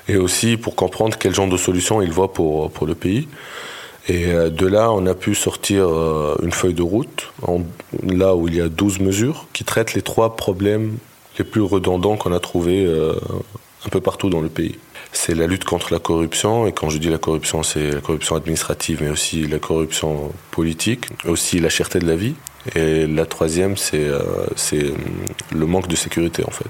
et 0.10 0.18
aussi 0.18 0.58
pour 0.58 0.76
comprendre 0.76 1.16
quel 1.18 1.34
genre 1.34 1.48
de 1.48 1.56
solution 1.56 2.02
ils 2.02 2.12
voient 2.12 2.34
pour, 2.34 2.70
le 2.86 2.94
pays. 2.94 3.30
Et 4.10 4.26
euh, 4.34 4.50
de 4.50 4.68
là, 4.68 4.92
on 4.92 5.06
a 5.06 5.14
pu 5.14 5.34
sortir 5.34 5.88
euh, 5.88 6.36
une 6.44 6.52
feuille 6.52 6.74
de 6.74 6.82
route, 6.82 7.32
là 8.06 8.36
où 8.36 8.50
il 8.50 8.56
y 8.56 8.60
a 8.60 8.68
12 8.68 9.00
mesures, 9.00 9.48
qui 9.54 9.64
traitent 9.64 9.94
les 9.94 10.02
trois 10.02 10.36
problèmes 10.36 10.98
les 11.40 11.46
plus 11.46 11.62
redondants 11.62 12.18
qu'on 12.18 12.34
a 12.34 12.42
trouvés 12.42 12.86
euh, 12.86 13.14
un 13.86 13.90
peu 13.90 14.02
partout 14.02 14.30
dans 14.30 14.42
le 14.42 14.50
pays. 14.50 14.76
C'est 15.16 15.36
la 15.36 15.48
lutte 15.48 15.64
contre 15.64 15.94
la 15.94 16.00
corruption, 16.00 16.68
et 16.68 16.72
quand 16.74 16.90
je 16.90 16.98
dis 16.98 17.10
la 17.10 17.20
corruption, 17.20 17.62
c'est 17.64 17.92
la 17.92 18.02
corruption 18.02 18.36
administrative, 18.36 19.00
mais 19.02 19.10
aussi 19.10 19.48
la 19.48 19.60
corruption 19.60 20.32
politique, 20.52 21.06
aussi 21.26 21.60
la 21.60 21.70
cherté 21.70 22.00
de 22.00 22.08
la 22.08 22.16
vie, 22.16 22.34
et 22.76 23.06
la 23.08 23.26
troisième, 23.26 23.78
c'est 23.78 24.08
euh, 24.08 24.22
le 25.52 25.66
manque 25.66 25.88
de 25.88 25.96
sécurité, 25.96 26.44
en 26.46 26.52
fait. 26.52 26.66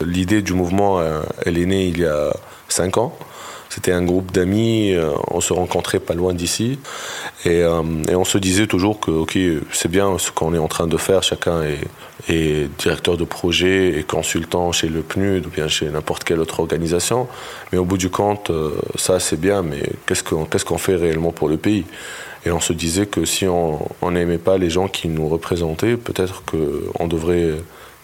L'idée 0.00 0.42
du 0.42 0.54
mouvement, 0.54 0.98
euh, 0.98 1.22
elle 1.44 1.58
est 1.58 1.66
née 1.66 1.86
il 1.86 1.98
y 1.98 2.06
a 2.06 2.34
cinq 2.68 2.96
ans. 2.96 3.16
C'était 3.74 3.90
un 3.90 4.04
groupe 4.04 4.30
d'amis, 4.30 4.92
euh, 4.92 5.10
on 5.32 5.40
se 5.40 5.52
rencontrait 5.52 5.98
pas 5.98 6.14
loin 6.14 6.32
d'ici, 6.32 6.78
et, 7.44 7.64
euh, 7.64 7.82
et, 8.08 8.14
on 8.14 8.24
se 8.24 8.38
disait 8.38 8.68
toujours 8.68 9.00
que 9.00 9.10
ok, 9.10 9.36
c'est 9.72 9.90
bien 9.90 10.16
ce 10.16 10.30
qu'on 10.30 10.54
est 10.54 10.58
en 10.58 10.68
train 10.68 10.86
de 10.86 10.96
faire, 10.96 11.24
chacun 11.24 11.62
est, 11.62 12.68
directeur 12.78 13.16
de 13.16 13.24
projet 13.24 13.98
et 13.98 14.04
consultant 14.04 14.70
chez 14.70 14.86
le 14.86 15.02
PNUD 15.02 15.46
ou 15.46 15.50
bien 15.50 15.66
chez 15.66 15.90
n'importe 15.90 16.22
quelle 16.22 16.38
autre 16.38 16.60
organisation, 16.60 17.26
mais 17.72 17.78
au 17.78 17.84
bout 17.84 17.98
du 17.98 18.10
compte, 18.10 18.52
ça 18.94 19.18
c'est 19.18 19.38
bien, 19.38 19.62
mais 19.62 19.82
qu'est-ce 20.06 20.22
qu'on 20.22 20.44
qu 20.44 20.58
qu'on 20.64 20.78
fait 20.78 20.94
réellement 20.94 21.32
pour 21.32 21.48
le 21.48 21.56
pays? 21.56 21.84
Et 22.46 22.52
on 22.52 22.60
se 22.60 22.72
disait 22.72 23.06
que 23.06 23.24
si 23.24 23.46
on 23.46 24.10
n'aimait 24.10 24.38
pas 24.38 24.56
les 24.56 24.70
gens 24.70 24.86
qui 24.86 25.08
nous 25.08 25.28
représentaient, 25.28 25.96
peut-être 25.96 26.44
qu'on 26.44 27.08
devrait 27.08 27.56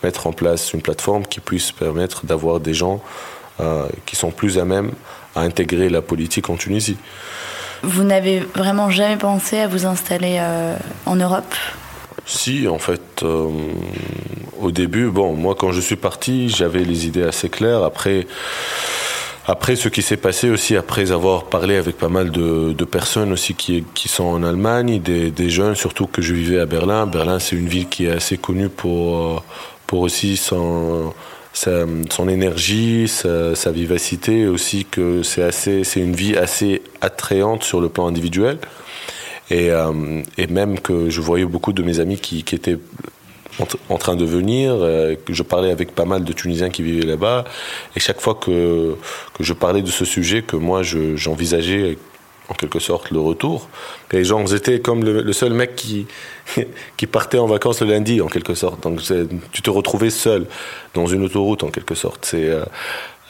mettre 0.03 0.27
en 0.27 0.33
place 0.33 0.73
une 0.75 0.83
plateforme 0.83 1.25
qui 1.25 1.41
puisse 1.41 1.73
permettre 1.73 2.27
d'avoir 2.27 2.59
des 2.61 2.75
gens 2.75 3.01
euh, 3.61 3.87
qui 4.07 4.17
sont 4.17 4.31
plus 4.31 4.59
à 4.59 4.65
même 4.65 4.93
à 5.35 5.41
intégrer 5.41 5.89
la 5.89 6.03
politique 6.03 6.51
en 6.51 6.57
Tunisie. 6.57 6.97
Vous 7.83 8.05
n'avez 8.05 8.41
vraiment 8.41 8.91
jamais 8.91 9.17
pensé 9.17 9.59
à 9.59 9.69
vous 9.69 9.87
installer 9.87 10.37
euh, 10.39 10.77
en 11.07 11.17
Europe? 11.17 11.55
Si, 12.27 12.69
en 12.69 12.79
fait, 12.79 13.23
euh, 13.23 13.49
au 14.61 14.71
début, 14.71 15.09
bon, 15.09 15.35
moi 15.35 15.55
quand 15.59 15.73
je 15.73 15.81
suis 15.81 15.97
parti, 15.97 16.49
j'avais 16.49 16.85
les 16.85 17.07
idées 17.07 17.23
assez 17.23 17.49
claires. 17.49 17.83
Après, 17.83 18.27
après, 19.47 19.75
ce 19.75 19.89
qui 19.89 20.03
s'est 20.03 20.19
passé 20.19 20.51
aussi, 20.51 20.77
après 20.77 21.11
avoir 21.11 21.45
parlé 21.45 21.77
avec 21.77 21.97
pas 21.97 22.09
mal 22.09 22.31
de, 22.31 22.73
de 22.73 22.85
personnes 22.85 23.33
aussi 23.33 23.55
qui, 23.55 23.85
qui, 23.95 24.09
sont 24.09 24.25
en 24.25 24.43
Allemagne, 24.43 25.01
des, 25.01 25.31
des, 25.31 25.51
jeunes, 25.51 25.75
surtout 25.75 26.07
que 26.07 26.21
je 26.21 26.35
vivais 26.35 26.61
à 26.61 26.67
Berlin. 26.67 27.07
Berlin, 27.07 27.39
c'est 27.39 27.57
une 27.57 27.67
ville 27.67 27.89
qui 27.89 28.07
est 28.07 28.13
assez 28.13 28.37
connue 28.37 28.69
pour, 28.69 29.43
pour 29.87 30.01
aussi 30.01 30.37
son, 30.37 31.15
son 31.53 32.29
énergie, 32.29 33.09
sa, 33.09 33.73
vivacité, 33.73 34.47
aussi 34.47 34.85
que 34.85 35.23
c'est 35.23 35.43
assez, 35.43 35.85
c'est 35.85 36.01
une 36.01 36.15
vie 36.15 36.37
assez 36.37 36.83
attrayante 37.01 37.65
sur 37.65 37.81
le 37.81 37.89
plan 37.89 38.07
individuel. 38.07 38.59
Et, 39.51 39.71
euh, 39.71 40.23
et, 40.39 40.47
même 40.47 40.79
que 40.79 41.11
je 41.11 41.21
voyais 41.21 41.45
beaucoup 41.45 41.73
de 41.73 41.83
mes 41.83 41.99
amis 41.99 42.19
qui, 42.19 42.45
qui 42.45 42.55
étaient 42.55 42.79
en, 43.89 43.99
train 43.99 44.17
de 44.17 44.25
venir, 44.25 44.75
euh, 44.75 45.17
que 45.17 45.33
je 45.33 45.43
parlais 45.43 45.71
avec 45.71 45.95
pas 45.95 46.05
mal 46.05 46.25
de 46.25 46.33
Tunisiens 46.33 46.71
qui 46.71 46.83
vivaient 46.83 47.07
là-bas, 47.07 47.45
et 47.97 48.01
chaque 48.01 48.21
fois 48.21 48.35
que, 48.35 48.97
que 49.35 49.43
je 49.43 49.53
parlais 49.53 49.83
de 49.83 49.91
ce 49.91 50.05
sujet, 50.05 50.43
que 50.43 50.57
moi 50.57 50.83
j'envisageais 50.83 51.99
en 52.51 52.55
quelque 52.55 52.81
sorte 52.81 53.11
le 53.11 53.21
retour. 53.21 53.69
Les 54.13 54.25
gens 54.25 54.45
étaient 54.47 54.81
comme 54.81 55.05
le, 55.05 55.33
seul 55.33 55.53
mec 55.53 55.77
qui, 55.77 56.07
qui 56.97 57.07
partait 57.07 57.39
en 57.39 57.47
vacances 57.47 57.81
le 57.81 57.89
lundi 57.89 58.21
en 58.21 58.27
quelque 58.27 58.55
sorte. 58.55 58.83
Donc 58.83 59.01
tu 59.53 59.63
te 59.63 59.71
retrouvais 59.71 60.11
seul 60.11 60.47
dans 60.95 61.07
une 61.07 61.25
autoroute 61.25 61.63
en 61.63 61.71
quelque 61.71 61.95
sorte. 61.95 62.27
C'est 62.27 62.51
euh, 62.51 62.65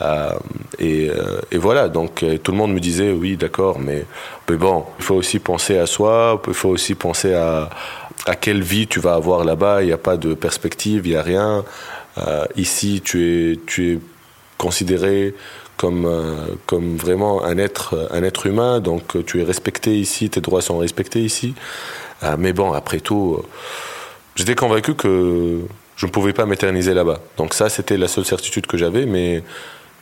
euh, 0.03 0.31
et, 0.79 1.11
euh, 1.11 1.41
et, 1.53 1.59
voilà, 1.59 1.91
donc 1.91 2.25
tout 2.43 2.53
le 2.53 2.57
monde 2.57 2.73
me 2.73 2.81
disait 2.81 3.13
oui, 3.13 3.37
d'accord, 3.37 3.79
mais, 3.79 4.07
mais, 4.49 4.57
bon, 4.57 4.87
il 4.99 5.05
faut 5.05 5.17
aussi 5.17 5.39
penser 5.39 5.77
à 5.77 5.85
soi, 5.85 6.41
il 6.49 6.55
faut 6.55 6.71
aussi 6.71 6.95
penser 6.95 7.35
à, 7.35 7.69
à 8.25 8.35
quelle 8.35 8.63
vie 8.63 8.87
tu 8.87 8.99
vas 8.99 9.13
avoir 9.13 9.45
là-bas. 9.45 9.83
Il 9.83 9.87
n'y 9.89 9.93
a 9.93 9.99
pas 9.99 10.17
de 10.17 10.33
perspective, 10.33 11.07
il 11.07 11.11
n'y 11.11 11.17
a 11.17 11.23
rien. 11.23 11.65
ici, 12.57 13.03
tu 13.05 13.53
es, 13.53 13.59
tu 13.67 13.93
es 13.93 13.99
considéré 14.61 15.35
comme, 15.79 16.05
euh, 16.05 16.35
comme 16.67 16.97
vraiment 16.97 17.43
un 17.43 17.57
être, 17.57 18.09
un 18.13 18.23
être 18.23 18.47
humain. 18.47 18.81
Donc 18.81 19.17
euh, 19.17 19.23
tu 19.25 19.41
es 19.41 19.45
respecté 19.45 19.99
ici, 19.99 20.29
tes 20.29 20.43
droits 20.43 20.61
sont 20.61 20.77
respectés 20.77 21.21
ici. 21.21 21.55
Euh, 22.23 22.37
mais 22.39 22.53
bon, 22.53 22.73
après 22.73 23.01
tout, 23.01 23.43
j'étais 24.37 24.55
convaincu 24.55 24.95
que 24.95 25.61
je 25.97 26.07
ne 26.07 26.11
pouvais 26.11 26.35
pas 26.35 26.45
m'éterniser 26.45 26.93
là-bas. 26.93 27.21
Donc 27.39 27.55
ça, 27.55 27.71
c'était 27.71 27.97
la 27.97 28.09
seule 28.09 28.27
certitude 28.27 28.67
que 28.67 28.77
j'avais, 28.77 29.07
mais 29.07 29.43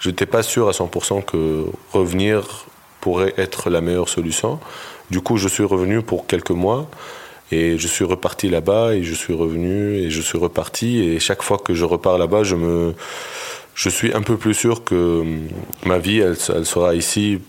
je 0.00 0.08
n'étais 0.08 0.26
pas 0.26 0.42
sûr 0.42 0.68
à 0.68 0.72
100% 0.72 1.24
que 1.24 1.66
revenir 1.92 2.66
pourrait 3.00 3.34
être 3.36 3.70
la 3.70 3.80
meilleure 3.80 4.08
solution. 4.08 4.58
Du 5.12 5.20
coup, 5.20 5.36
je 5.36 5.46
suis 5.46 5.64
revenu 5.64 6.02
pour 6.02 6.26
quelques 6.26 6.50
mois. 6.50 6.90
Et 7.50 7.78
je 7.78 7.88
suis 7.88 8.04
reparti 8.04 8.50
là-bas 8.50 8.94
et 8.94 9.02
je 9.02 9.14
suis 9.14 9.32
revenu 9.32 9.94
et 9.94 10.10
je 10.10 10.20
suis 10.20 10.36
reparti. 10.36 10.98
Et 10.98 11.18
chaque 11.18 11.42
fois 11.42 11.56
que 11.56 11.72
je 11.72 11.86
repars 11.86 12.18
là-bas, 12.18 12.42
je 12.42 12.54
me, 12.54 12.94
je 13.78 13.88
suis 13.88 14.12
un 14.12 14.22
peu 14.22 14.36
plus 14.36 14.54
sûr 14.54 14.82
que 14.82 15.22
ma 15.86 15.98
vie, 15.98 16.18
elle, 16.18 16.36
sera 16.36 16.96
ici, 16.96 17.40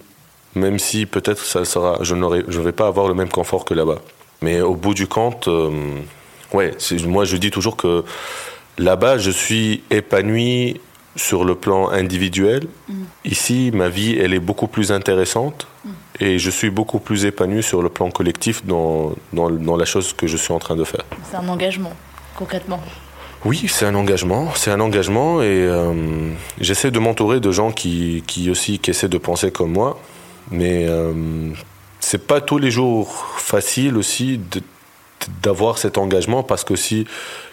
même 0.54 0.78
si 0.78 1.08
peut-être 1.08 1.44
ça 1.44 1.66
sera, 1.66 1.98
je 2.02 2.14
ne 2.14 2.62
vais 2.62 2.72
pas 2.72 2.86
avoir 2.86 3.08
le 3.08 3.16
même 3.16 3.30
confort 3.30 3.66
que 3.66 3.74
là-bas. 3.74 3.98
Mais 4.44 4.62
au 4.62 4.76
bout 4.76 4.94
du 4.94 5.08
compte, 5.08 5.48
euh, 5.48 5.72
ouais, 6.54 6.78
moi 7.08 7.26
je 7.26 7.36
dis 7.36 7.50
toujours 7.50 7.76
que 7.76 8.06
là-bas, 8.78 9.18
je 9.18 9.32
suis 9.32 9.82
épanoui 9.90 10.80
sur 11.16 11.44
le 11.46 11.56
plan 11.56 11.90
individuel. 11.90 12.68
Mm. 12.88 12.94
Ici, 13.26 13.72
ma 13.74 13.90
vie, 13.90 14.16
elle 14.16 14.36
est 14.36 14.40
beaucoup 14.40 14.68
plus 14.68 14.92
intéressante 14.92 15.68
mm. 15.84 15.90
et 16.20 16.38
je 16.38 16.52
suis 16.52 16.70
beaucoup 16.70 17.00
plus 17.00 17.26
épanoui 17.26 17.64
sur 17.64 17.82
le 17.82 17.90
plan 17.90 18.12
collectif 18.12 18.64
dans, 18.68 19.16
dans, 19.34 19.50
dans 19.50 19.78
la 19.78 19.86
chose 19.86 20.14
que 20.14 20.28
je 20.28 20.38
suis 20.38 20.54
en 20.54 20.60
train 20.60 20.76
de 20.76 20.84
faire. 20.84 21.04
C'est 21.28 21.38
un 21.38 21.50
engagement, 21.50 21.94
concrètement. 22.36 22.80
Oui, 23.46 23.68
c'est 23.70 23.86
un 23.86 23.96
engagement, 23.96 24.52
c'est 24.56 24.70
un 24.70 24.82
engagement 24.82 25.42
et 25.42 25.46
euh, 25.48 25.94
j'essaie 26.60 26.92
de 26.92 27.00
m'entourer 27.00 27.40
de 27.40 27.52
gens 27.52 27.72
qui, 27.72 28.22
qui 28.28 28.50
aussi 28.50 28.80
qui 28.80 28.92
essaient 28.92 29.08
de 29.08 29.18
penser 29.18 29.50
comme 29.50 29.72
moi, 29.72 29.98
mais 30.52 30.86
euh, 30.90 31.14
c'est 32.02 32.28
pas 32.28 32.42
tous 32.42 32.58
les 32.58 32.70
jours 32.70 33.14
facile 33.38 33.96
aussi 33.96 34.42
d'avoir 35.42 35.78
cet 35.78 35.98
engagement 35.98 36.44
parce 36.44 36.66
que 36.66 36.76
si 36.76 37.06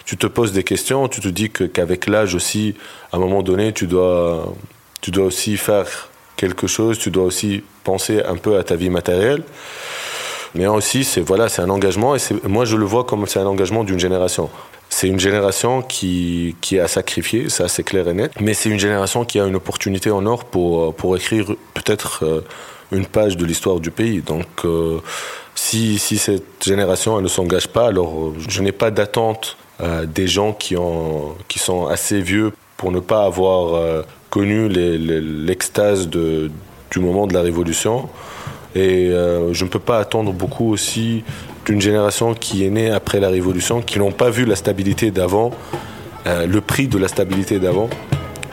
tu 0.03 0.17
te 0.17 0.27
poses 0.27 0.51
des 0.51 0.65
questions, 0.65 1.07
tu 1.07 1.21
te 1.21 1.29
dis 1.29 1.49
qu'avec 1.49 2.07
l'âge 2.07 2.35
aussi, 2.35 2.75
à 3.13 3.17
un 3.17 3.19
moment 3.19 3.41
donné, 3.41 3.71
tu 3.71 3.87
dois, 3.87 4.53
tu 4.99 5.11
dois 5.11 5.25
aussi 5.25 5.55
faire 5.55 6.09
quelque 6.35 6.67
chose, 6.67 6.99
tu 6.99 7.11
dois 7.11 7.23
aussi 7.23 7.63
penser 7.85 8.21
un 8.23 8.35
peu 8.35 8.57
à 8.57 8.63
ta 8.63 8.75
vie 8.75 8.89
matérielle. 8.89 9.43
Mais 10.55 10.67
aussi, 10.67 11.03
c'est 11.03 11.21
voilà, 11.21 11.49
c'est 11.49 11.61
un 11.61 11.69
engagement 11.69 12.15
et 12.15 12.19
moi 12.43 12.65
je 12.65 12.75
le 12.77 12.85
vois 12.85 13.03
comme 13.03 13.25
c'est 13.27 13.39
un 13.39 13.45
engagement 13.45 13.83
d'une 13.83 13.99
génération. 13.99 14.49
C'est 14.89 15.07
une 15.07 15.19
génération 15.19 15.81
qui, 15.81 16.55
qui 16.61 16.79
a 16.79 16.87
sacrifié, 16.87 17.49
ça 17.49 17.67
c'est 17.67 17.83
clair 17.83 18.07
et 18.07 18.13
net, 18.13 18.31
mais 18.39 18.53
c'est 18.53 18.69
une 18.69 18.79
génération 18.79 19.25
qui 19.25 19.39
a 19.39 19.45
une 19.45 19.55
opportunité 19.55 20.11
en 20.11 20.25
or 20.25 20.45
pour, 20.45 20.95
pour 20.95 21.15
écrire 21.17 21.47
peut-être 21.73 22.23
euh, 22.23 22.41
une 22.91 23.05
page 23.05 23.35
de 23.35 23.45
l'histoire 23.45 23.79
du 23.79 23.91
pays. 23.91 24.21
Donc 24.21 24.47
euh, 24.63 24.99
si, 25.55 25.99
si, 25.99 26.17
cette 26.17 26.63
génération 26.63 27.17
elle 27.17 27.23
ne 27.23 27.29
s'engage 27.29 27.67
pas, 27.67 27.87
alors 27.87 28.29
euh, 28.29 28.33
je 28.47 28.61
n'ai 28.61 28.71
pas 28.71 28.91
d'attente 28.91 29.57
des 30.05 30.25
gens 30.25 30.53
qui, 30.53 30.75
ont, 30.75 31.35
qui 31.47 31.59
sont 31.59 31.85
assez 31.85 32.19
vieux 32.19 32.51
pour 32.77 32.91
ne 32.91 32.99
pas 32.99 33.25
avoir 33.25 34.03
connu 34.31 34.69
l'extase 34.69 36.09
du 36.09 36.99
moment 36.99 37.27
de 37.27 37.35
la 37.35 37.41
Révolution. 37.41 38.09
Et 38.77 39.09
je 39.09 39.63
ne 39.63 39.69
peux 39.69 39.79
pas 39.79 39.97
attendre 39.99 40.31
beaucoup 40.31 40.71
aussi 40.71 41.23
d'une 41.67 41.81
génération 41.81 42.33
qui 42.33 42.65
est 42.65 42.69
née 42.69 42.89
après 42.89 43.19
la 43.19 43.27
Révolution, 43.27 43.81
qui 43.81 43.99
n'ont 43.99 44.13
pas 44.13 44.29
vu 44.29 44.45
la 44.45 44.55
stabilité 44.55 45.11
d'avant, 45.11 45.51
euh, 46.25 46.47
le 46.47 46.61
prix 46.61 46.87
de 46.87 46.97
la 46.97 47.09
stabilité 47.09 47.59
d'avant. 47.59 47.89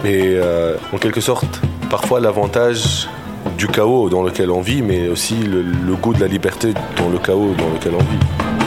Et 0.05 0.35
euh, 0.35 0.77
en 0.93 0.99
quelque 0.99 1.21
sorte, 1.21 1.61
parfois 1.91 2.19
l'avantage 2.19 3.09
du 3.57 3.69
chaos 3.69 4.09
dans 4.09 4.25
lequel 4.25 4.51
on 4.51 4.61
vit, 4.61 4.83
mais 4.83 5.09
aussi 5.09 5.37
le 5.37 5.95
goût 5.95 6.13
de 6.13 6.21
la 6.21 6.27
liberté 6.27 6.75
dans 6.97 7.09
le 7.09 7.19
chaos 7.19 7.55
dans 7.57 7.73
lequel 7.73 7.93
on 7.95 7.99
vit. 7.99 8.64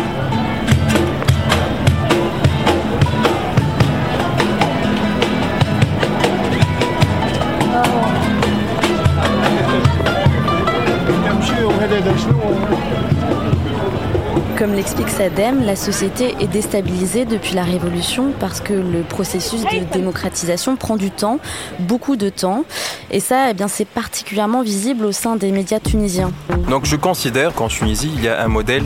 Comme 14.57 14.73
l'explique 14.73 15.09
Sadem, 15.09 15.63
la 15.63 15.75
société 15.75 16.35
est 16.39 16.47
déstabilisée 16.47 17.25
depuis 17.25 17.53
la 17.53 17.61
Révolution 17.61 18.33
parce 18.39 18.59
que 18.59 18.73
le 18.73 19.01
processus 19.03 19.61
de 19.61 19.93
démocratisation 19.93 20.75
prend 20.75 20.95
du 20.95 21.11
temps, 21.11 21.39
beaucoup 21.77 22.15
de 22.15 22.29
temps. 22.29 22.65
Et 23.11 23.19
ça, 23.19 23.51
eh 23.51 23.63
c'est 23.67 23.87
particulièrement 23.87 24.63
visible 24.63 25.05
au 25.05 25.11
sein 25.11 25.35
des 25.35 25.51
médias 25.51 25.79
tunisiens. 25.79 26.31
Donc 26.71 26.85
je 26.85 26.95
considère 26.95 27.53
qu'en 27.53 27.67
Tunisie, 27.67 28.11
il 28.15 28.23
y 28.23 28.27
a 28.29 28.43
un 28.43 28.47
modèle 28.47 28.83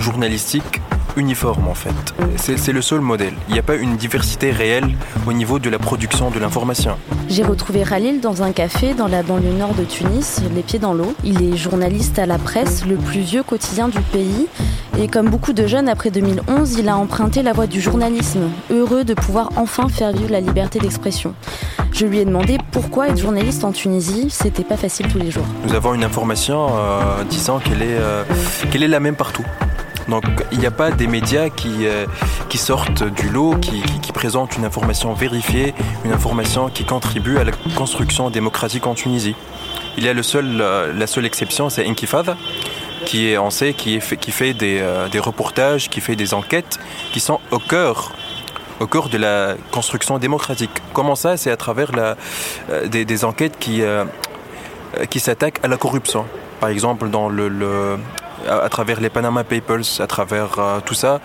journalistique 0.00 0.80
uniforme 1.16 1.68
en 1.68 1.74
fait. 1.74 2.14
C'est 2.36 2.72
le 2.72 2.82
seul 2.82 3.00
modèle. 3.00 3.34
Il 3.48 3.54
n'y 3.54 3.58
a 3.58 3.62
pas 3.62 3.74
une 3.74 3.96
diversité 3.96 4.50
réelle 4.50 4.88
au 5.26 5.32
niveau 5.32 5.58
de 5.58 5.70
la 5.70 5.78
production 5.78 6.30
de 6.30 6.38
l'information. 6.38 6.96
J'ai 7.28 7.42
retrouvé 7.42 7.82
Khalil 7.82 8.20
dans 8.20 8.42
un 8.42 8.52
café 8.52 8.94
dans 8.94 9.08
la 9.08 9.22
banlieue 9.22 9.52
nord 9.52 9.74
de 9.74 9.84
Tunis, 9.84 10.40
les 10.54 10.62
pieds 10.62 10.78
dans 10.78 10.94
l'eau. 10.94 11.14
Il 11.24 11.42
est 11.42 11.56
journaliste 11.56 12.18
à 12.18 12.26
la 12.26 12.38
presse, 12.38 12.86
le 12.86 12.96
plus 12.96 13.20
vieux 13.20 13.42
quotidien 13.42 13.88
du 13.88 14.00
pays. 14.00 14.46
Et 14.98 15.08
comme 15.08 15.28
beaucoup 15.28 15.52
de 15.52 15.66
jeunes 15.66 15.88
après 15.88 16.10
2011, 16.10 16.76
il 16.78 16.88
a 16.88 16.96
emprunté 16.96 17.42
la 17.42 17.52
voie 17.52 17.66
du 17.66 17.80
journalisme, 17.80 18.48
heureux 18.70 19.04
de 19.04 19.14
pouvoir 19.14 19.50
enfin 19.56 19.88
faire 19.88 20.12
vivre 20.12 20.30
la 20.30 20.40
liberté 20.40 20.78
d'expression. 20.78 21.34
Je 21.92 22.06
lui 22.06 22.18
ai 22.18 22.24
demandé 22.24 22.58
pourquoi 22.72 23.08
être 23.08 23.18
journaliste 23.18 23.64
en 23.64 23.72
Tunisie, 23.72 24.28
c'était 24.30 24.64
pas 24.64 24.76
facile 24.76 25.08
tous 25.08 25.18
les 25.18 25.30
jours. 25.30 25.44
Nous 25.66 25.74
avons 25.74 25.94
une 25.94 26.04
information 26.04 26.68
euh, 26.70 27.24
disant 27.24 27.58
qu'elle 27.58 27.82
est, 27.82 27.98
euh, 27.98 28.22
qu'elle 28.70 28.82
est 28.82 28.88
la 28.88 29.00
même 29.00 29.16
partout. 29.16 29.44
Donc 30.08 30.24
il 30.52 30.58
n'y 30.58 30.66
a 30.66 30.70
pas 30.70 30.90
des 30.90 31.06
médias 31.06 31.48
qui, 31.48 31.86
euh, 31.86 32.06
qui 32.48 32.58
sortent 32.58 33.02
du 33.02 33.28
lot, 33.28 33.56
qui, 33.56 33.82
qui, 34.02 34.12
présentent 34.12 34.56
une 34.56 34.64
information 34.64 35.12
vérifiée, 35.14 35.74
une 36.04 36.12
information 36.12 36.68
qui 36.68 36.84
contribue 36.84 37.38
à 37.38 37.44
la 37.44 37.52
construction 37.76 38.30
démocratique 38.30 38.86
en 38.86 38.94
Tunisie. 38.94 39.34
Il 39.98 40.04
y 40.04 40.08
a 40.08 40.14
le 40.14 40.22
seul, 40.22 40.60
euh, 40.60 40.92
la 40.92 41.06
seule 41.06 41.26
exception, 41.26 41.70
c'est 41.70 41.86
Inkifada, 41.86 42.36
qui 43.04 43.28
est, 43.28 43.38
on 43.38 43.50
sait, 43.50 43.74
qui, 43.74 44.00
fait, 44.00 44.16
qui 44.16 44.30
fait 44.30 44.54
des, 44.54 44.78
euh, 44.80 45.08
des, 45.08 45.18
reportages, 45.18 45.90
qui 45.90 46.00
fait 46.00 46.16
des 46.16 46.34
enquêtes, 46.34 46.78
qui 47.12 47.20
sont 47.20 47.40
au 47.50 47.58
cœur 47.58 48.12
au 48.78 48.86
cœur 48.86 49.08
de 49.08 49.16
la 49.16 49.54
construction 49.70 50.18
démocratique. 50.18 50.70
Comment 50.92 51.14
ça 51.14 51.38
C'est 51.38 51.50
à 51.50 51.56
travers 51.56 51.92
la, 51.92 52.14
des, 52.86 53.24
enquêtes 53.24 53.58
qui, 53.58 53.80
qui 55.08 55.18
s'attaquent 55.18 55.60
à 55.64 55.68
la 55.68 55.78
corruption? 55.78 56.26
Par 56.60 56.68
exemple, 56.68 57.08
dans 57.08 57.30
le 57.30 57.48
à, 58.48 58.68
travers 58.68 59.00
les 59.00 59.10
Panama 59.10 59.44
Papers, 59.44 60.00
à 60.00 60.06
travers 60.06 60.58
euh, 60.58 60.80
tout 60.84 60.94
ça, 60.94 61.20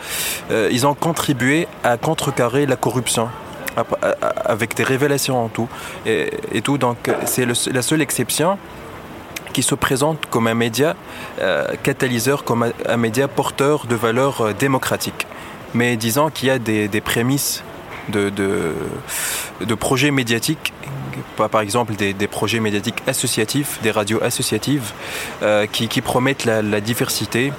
euh, 0.52 0.70
ils 0.72 0.86
ont 0.86 0.94
contribué 0.94 1.68
à 1.84 1.98
contrecarrer 1.98 2.66
la 2.66 2.76
corruption 2.76 3.30
avec 4.44 4.76
des 4.76 4.84
révélations 4.84 5.46
en 5.46 5.48
tout 5.48 5.70
et, 6.06 6.62
tout. 6.62 6.78
Donc 6.78 7.10
c'est 7.26 7.46
la 7.46 7.82
seule 7.82 8.02
exception 8.02 8.58
qui 9.54 9.64
se 9.64 9.76
présente 9.76 10.26
comme 10.30 10.48
un 10.48 10.54
média 10.54 10.96
euh, 11.40 11.68
catalyseur, 11.82 12.44
comme 12.44 12.72
un, 12.86 12.98
média 12.98 13.30
porteur 13.30 13.86
de 13.86 13.96
valeurs 13.96 14.54
démocratiques. 14.54 15.26
Mais 15.74 15.96
disons 15.96 16.30
qu'il 16.30 16.50
y 16.50 16.52
a 16.52 16.60
des, 16.60 17.02
prémices 17.02 17.64
de, 18.12 18.30
de, 18.30 19.76
projets 19.76 20.12
médiatiques 20.12 20.74
par 21.50 21.62
exemple 21.62 21.94
des, 21.96 22.28
projets 22.28 22.60
médiatiques 22.60 23.02
associatifs, 23.08 23.80
des 23.82 23.92
radios 23.92 24.22
associatives 24.22 24.92
euh, 25.42 25.66
qui, 25.66 26.02
promettent 26.02 26.46
la, 26.46 26.82
diversité 26.82 27.54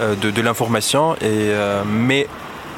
euh, 0.00 0.14
de, 0.16 0.42
l'information. 0.42 1.16
Euh, 1.22 1.82
mais 1.86 2.26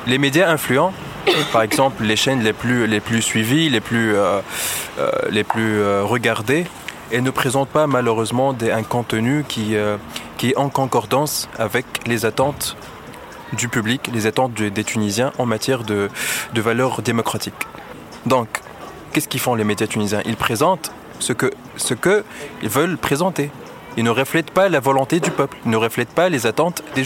les 0.06 0.18
médias 0.18 0.50
influents 0.50 0.92
par 1.52 1.62
exemple, 1.62 2.04
les 2.04 2.16
chaînes 2.16 2.42
les 2.42 2.52
plus, 2.52 2.86
les 2.86 3.00
plus 3.00 3.20
suivies, 3.20 3.68
les 3.68 3.80
plus, 3.80 4.14
les 5.28 5.42
plus 5.42 5.82
regardées, 6.02 6.66
et 7.10 7.20
ne 7.20 7.30
présentent 7.30 7.68
pas 7.68 7.88
malheureusement 7.88 8.54
un 8.72 8.82
contenu 8.84 9.44
qui, 9.48 9.74
qui 10.36 10.50
est 10.50 10.56
en 10.56 10.68
concordance 10.68 11.48
avec 11.58 11.84
les 12.06 12.26
attentes 12.26 12.76
du 13.56 13.68
public, 13.68 14.10
les 14.12 14.26
attentes 14.26 14.54
des 14.54 14.84
Tunisiens 14.84 15.32
en 15.38 15.46
matière 15.46 15.84
de, 15.84 16.08
valeurs 16.54 17.02
démocratiques. 17.02 17.54
Donc, 18.26 18.60
qu'est-ce 19.12 19.28
qu'ils 19.28 19.40
font 19.40 19.54
les 19.54 19.64
médias 19.64 19.86
tunisiens? 19.86 20.22
Ils 20.26 20.36
présentent 20.36 20.92
ce 21.20 21.32
que 21.32 21.52
ce 21.76 21.94
veulent 22.62 22.98
présenter. 22.98 23.50
Ils 23.96 24.04
ne 24.04 24.10
reflètent 24.10 24.50
pas 24.50 24.68
la 24.68 24.78
volonté 24.78 25.20
du 25.20 25.30
peuple, 25.30 25.56
ils 25.64 25.70
ne 25.70 25.76
reflètent 25.76 26.10
pas 26.10 26.28
les 26.28 26.46
attentes 26.46 26.82
des, 26.94 27.04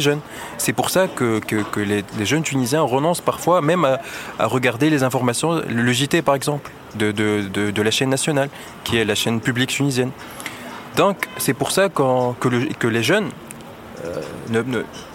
jeunes. 0.00 0.20
C'est 0.58 0.72
pour 0.72 0.90
ça 0.90 1.06
que, 1.06 1.40
les, 1.76 2.26
jeunes 2.26 2.42
Tunisiens 2.42 2.82
renoncent 2.82 3.20
parfois 3.20 3.60
même 3.60 3.84
à, 3.84 4.46
regarder 4.46 4.90
les 4.90 5.04
informations, 5.04 5.62
le 5.68 5.92
JT 5.92 6.22
par 6.22 6.34
exemple, 6.34 6.72
de, 6.96 7.82
la 7.82 7.90
chaîne 7.92 8.10
nationale, 8.10 8.48
qui 8.82 8.96
est 8.96 9.04
la 9.04 9.14
chaîne 9.14 9.40
publique 9.40 9.70
tunisienne. 9.70 10.10
Donc 10.96 11.28
c'est 11.36 11.54
pour 11.54 11.70
ça 11.70 11.88
que, 11.88 12.48
le, 12.48 12.66
que 12.78 12.88
les 12.88 13.04
jeunes 13.04 13.30
ne, 14.50 14.62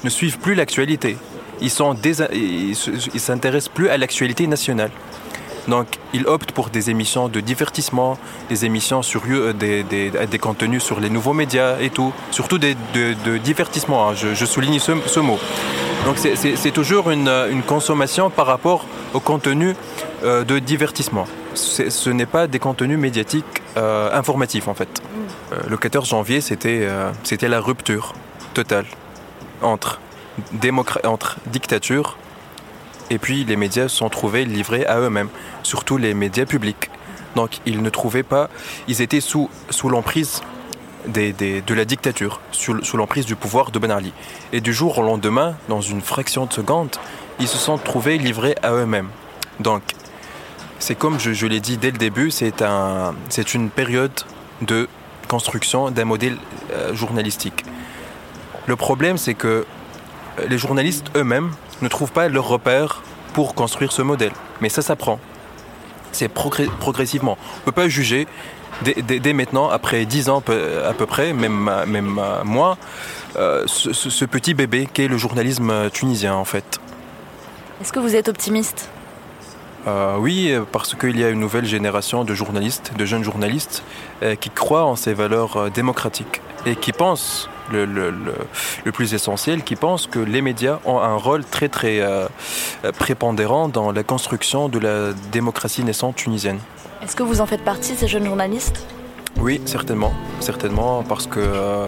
ne, 0.03 0.09
suivent 0.09 0.39
plus 0.39 0.55
l'actualité. 0.55 1.17
Ils 1.61 1.69
s'intéressent 1.69 3.73
plus 3.73 3.89
à 3.89 3.97
l'actualité 3.97 4.47
nationale. 4.47 4.91
Donc, 5.67 5.87
ils 6.13 6.25
optent 6.25 6.53
pour 6.53 6.69
des 6.69 6.89
émissions 6.89 7.29
de 7.29 7.39
divertissement, 7.39 8.17
des 8.49 8.65
émissions 8.65 9.03
sur 9.03 9.21
euh, 9.29 9.53
des, 9.53 9.83
des, 9.83 10.39
contenus 10.39 10.83
sur 10.83 10.99
les 10.99 11.11
nouveaux 11.11 11.33
médias 11.33 11.79
et 11.79 11.91
tout, 11.91 12.13
surtout 12.31 12.57
des, 12.57 12.75
de, 12.95 13.37
divertissement. 13.37 14.09
Hein. 14.09 14.13
Je, 14.15 14.45
souligne 14.45 14.79
ce, 14.79 15.19
mot. 15.19 15.37
Donc, 16.05 16.17
c'est 16.17 16.71
toujours 16.71 17.11
une, 17.11 17.29
une, 17.51 17.61
consommation 17.61 18.31
par 18.31 18.47
rapport 18.47 18.87
au 19.13 19.19
contenu 19.19 19.75
euh, 20.23 20.43
de 20.43 20.57
divertissement. 20.57 21.27
Ce 21.53 22.09
n'est 22.09 22.25
pas 22.25 22.47
des 22.47 22.59
contenus 22.59 22.97
médiatiques 22.97 23.61
euh, 23.77 24.09
informatifs 24.11 24.67
en 24.67 24.73
fait. 24.73 25.01
Euh, 25.53 25.55
le 25.69 25.77
14 25.77 26.09
janvier, 26.09 26.41
c'était 26.41 26.81
euh, 26.83 27.11
la 27.41 27.61
rupture 27.61 28.13
totale 28.53 28.85
entre, 29.61 29.99
entre 31.03 31.37
dictature 31.47 32.17
et 33.09 33.17
puis 33.17 33.43
les 33.43 33.57
médias 33.57 33.89
se 33.89 33.97
sont 33.97 34.09
trouvés 34.09 34.45
livrés 34.45 34.85
à 34.85 34.99
eux-mêmes, 34.99 35.29
surtout 35.63 35.97
les 35.97 36.13
médias 36.13 36.45
publics. 36.45 36.89
Donc 37.35 37.59
ils 37.65 37.81
ne 37.81 37.89
trouvaient 37.89 38.23
pas, 38.23 38.49
ils 38.87 39.01
étaient 39.01 39.21
sous, 39.21 39.49
sous 39.69 39.89
l'emprise 39.89 40.41
des, 41.07 41.33
des, 41.33 41.61
de 41.61 41.73
la 41.73 41.85
dictature, 41.85 42.39
sous, 42.51 42.81
sous 42.83 42.97
l'emprise 42.97 43.25
du 43.25 43.35
pouvoir 43.35 43.71
de 43.71 43.79
Ben 43.79 43.91
Ali. 43.91 44.13
Et 44.53 44.61
du 44.61 44.73
jour 44.73 44.97
au 44.97 45.03
lendemain, 45.03 45.55
dans 45.67 45.81
une 45.81 46.01
fraction 46.01 46.45
de 46.45 46.53
seconde, 46.53 46.95
ils 47.39 47.47
se 47.47 47.57
sont 47.57 47.77
trouvés 47.77 48.17
livrés 48.17 48.55
à 48.63 48.71
eux-mêmes. 48.71 49.09
Donc 49.59 49.81
c'est 50.79 50.95
comme 50.95 51.19
je, 51.19 51.33
je 51.33 51.47
l'ai 51.47 51.59
dit 51.59 51.77
dès 51.77 51.91
le 51.91 51.97
début, 51.97 52.31
c'est 52.31 52.61
un, 52.61 53.13
une 53.53 53.69
période 53.69 54.21
de 54.61 54.87
construction 55.27 55.91
d'un 55.91 56.05
modèle 56.05 56.37
euh, 56.71 56.93
journalistique. 56.93 57.63
Le 58.67 58.75
problème, 58.75 59.17
c'est 59.17 59.33
que 59.33 59.65
les 60.47 60.57
journalistes 60.57 61.07
eux-mêmes 61.15 61.51
ne 61.81 61.87
trouvent 61.87 62.11
pas 62.11 62.29
leur 62.29 62.47
repère 62.47 63.01
pour 63.33 63.55
construire 63.55 63.91
ce 63.91 64.01
modèle. 64.01 64.31
Mais 64.61 64.69
ça 64.69 64.81
s'apprend. 64.81 65.19
C'est 66.11 66.27
progr 66.27 66.69
progressivement. 66.79 67.37
On 67.39 67.59
ne 67.59 67.65
peut 67.65 67.71
pas 67.71 67.87
juger 67.87 68.27
dès, 68.83 69.01
dès, 69.01 69.19
dès, 69.19 69.33
maintenant, 69.33 69.69
après 69.69 70.05
10 70.05 70.29
ans 70.29 70.43
à 70.85 70.93
peu 70.93 71.05
près, 71.05 71.33
même, 71.33 71.71
même 71.87 72.19
moins, 72.43 72.77
euh, 73.37 73.63
ce, 73.65 73.93
ce, 73.93 74.25
petit 74.25 74.53
bébé 74.53 74.87
qu'est 74.91 75.07
le 75.07 75.17
journalisme 75.17 75.89
tunisien 75.91 76.35
en 76.35 76.45
fait. 76.45 76.79
Est-ce 77.81 77.93
que 77.93 77.99
vous 77.99 78.15
êtes 78.15 78.27
optimiste? 78.27 78.89
Euh, 79.87 80.17
oui, 80.19 80.53
parce 80.71 80.93
qu'il 80.93 81.19
y 81.19 81.23
a 81.23 81.29
une 81.29 81.39
nouvelle 81.39 81.65
génération 81.65 82.23
de 82.23 82.35
journalistes, 82.35 82.91
de 82.95 83.05
jeunes 83.05 83.23
journalistes, 83.23 83.83
euh, 84.21 84.35
qui 84.35 84.51
croient 84.51 84.85
en 84.85 84.95
ces 84.95 85.13
valeurs 85.13 85.57
euh, 85.57 85.69
démocratiques 85.69 86.41
et 86.67 86.75
qui 86.75 86.91
pensent 86.91 87.49
le, 87.71 87.85
le, 87.85 88.11
le, 88.11 88.33
le, 88.85 88.91
plus 88.91 89.13
essentiel, 89.13 89.63
qui 89.63 89.75
pense 89.75 90.07
que 90.07 90.19
les 90.19 90.41
médias 90.41 90.79
ont 90.85 90.99
un 90.99 91.15
rôle 91.15 91.43
très 91.43 91.69
très 91.69 91.99
euh, 91.99 92.27
prépondérant 92.97 93.67
dans 93.69 93.91
la 93.91 94.03
construction 94.03 94.69
de 94.69 94.79
la 94.79 95.13
démocratie 95.31 95.83
naissante 95.83 96.15
tunisienne. 96.15 96.59
Est-ce 97.03 97.15
que 97.15 97.23
vous 97.23 97.41
en 97.41 97.45
faites 97.45 97.63
partie, 97.63 97.95
ces 97.95 98.07
jeunes 98.07 98.25
journalistes? 98.25 98.85
Oui, 99.39 99.61
certainement, 99.65 100.13
certainement, 100.39 101.03
parce 101.03 101.25
que 101.25 101.39
euh, 101.39 101.87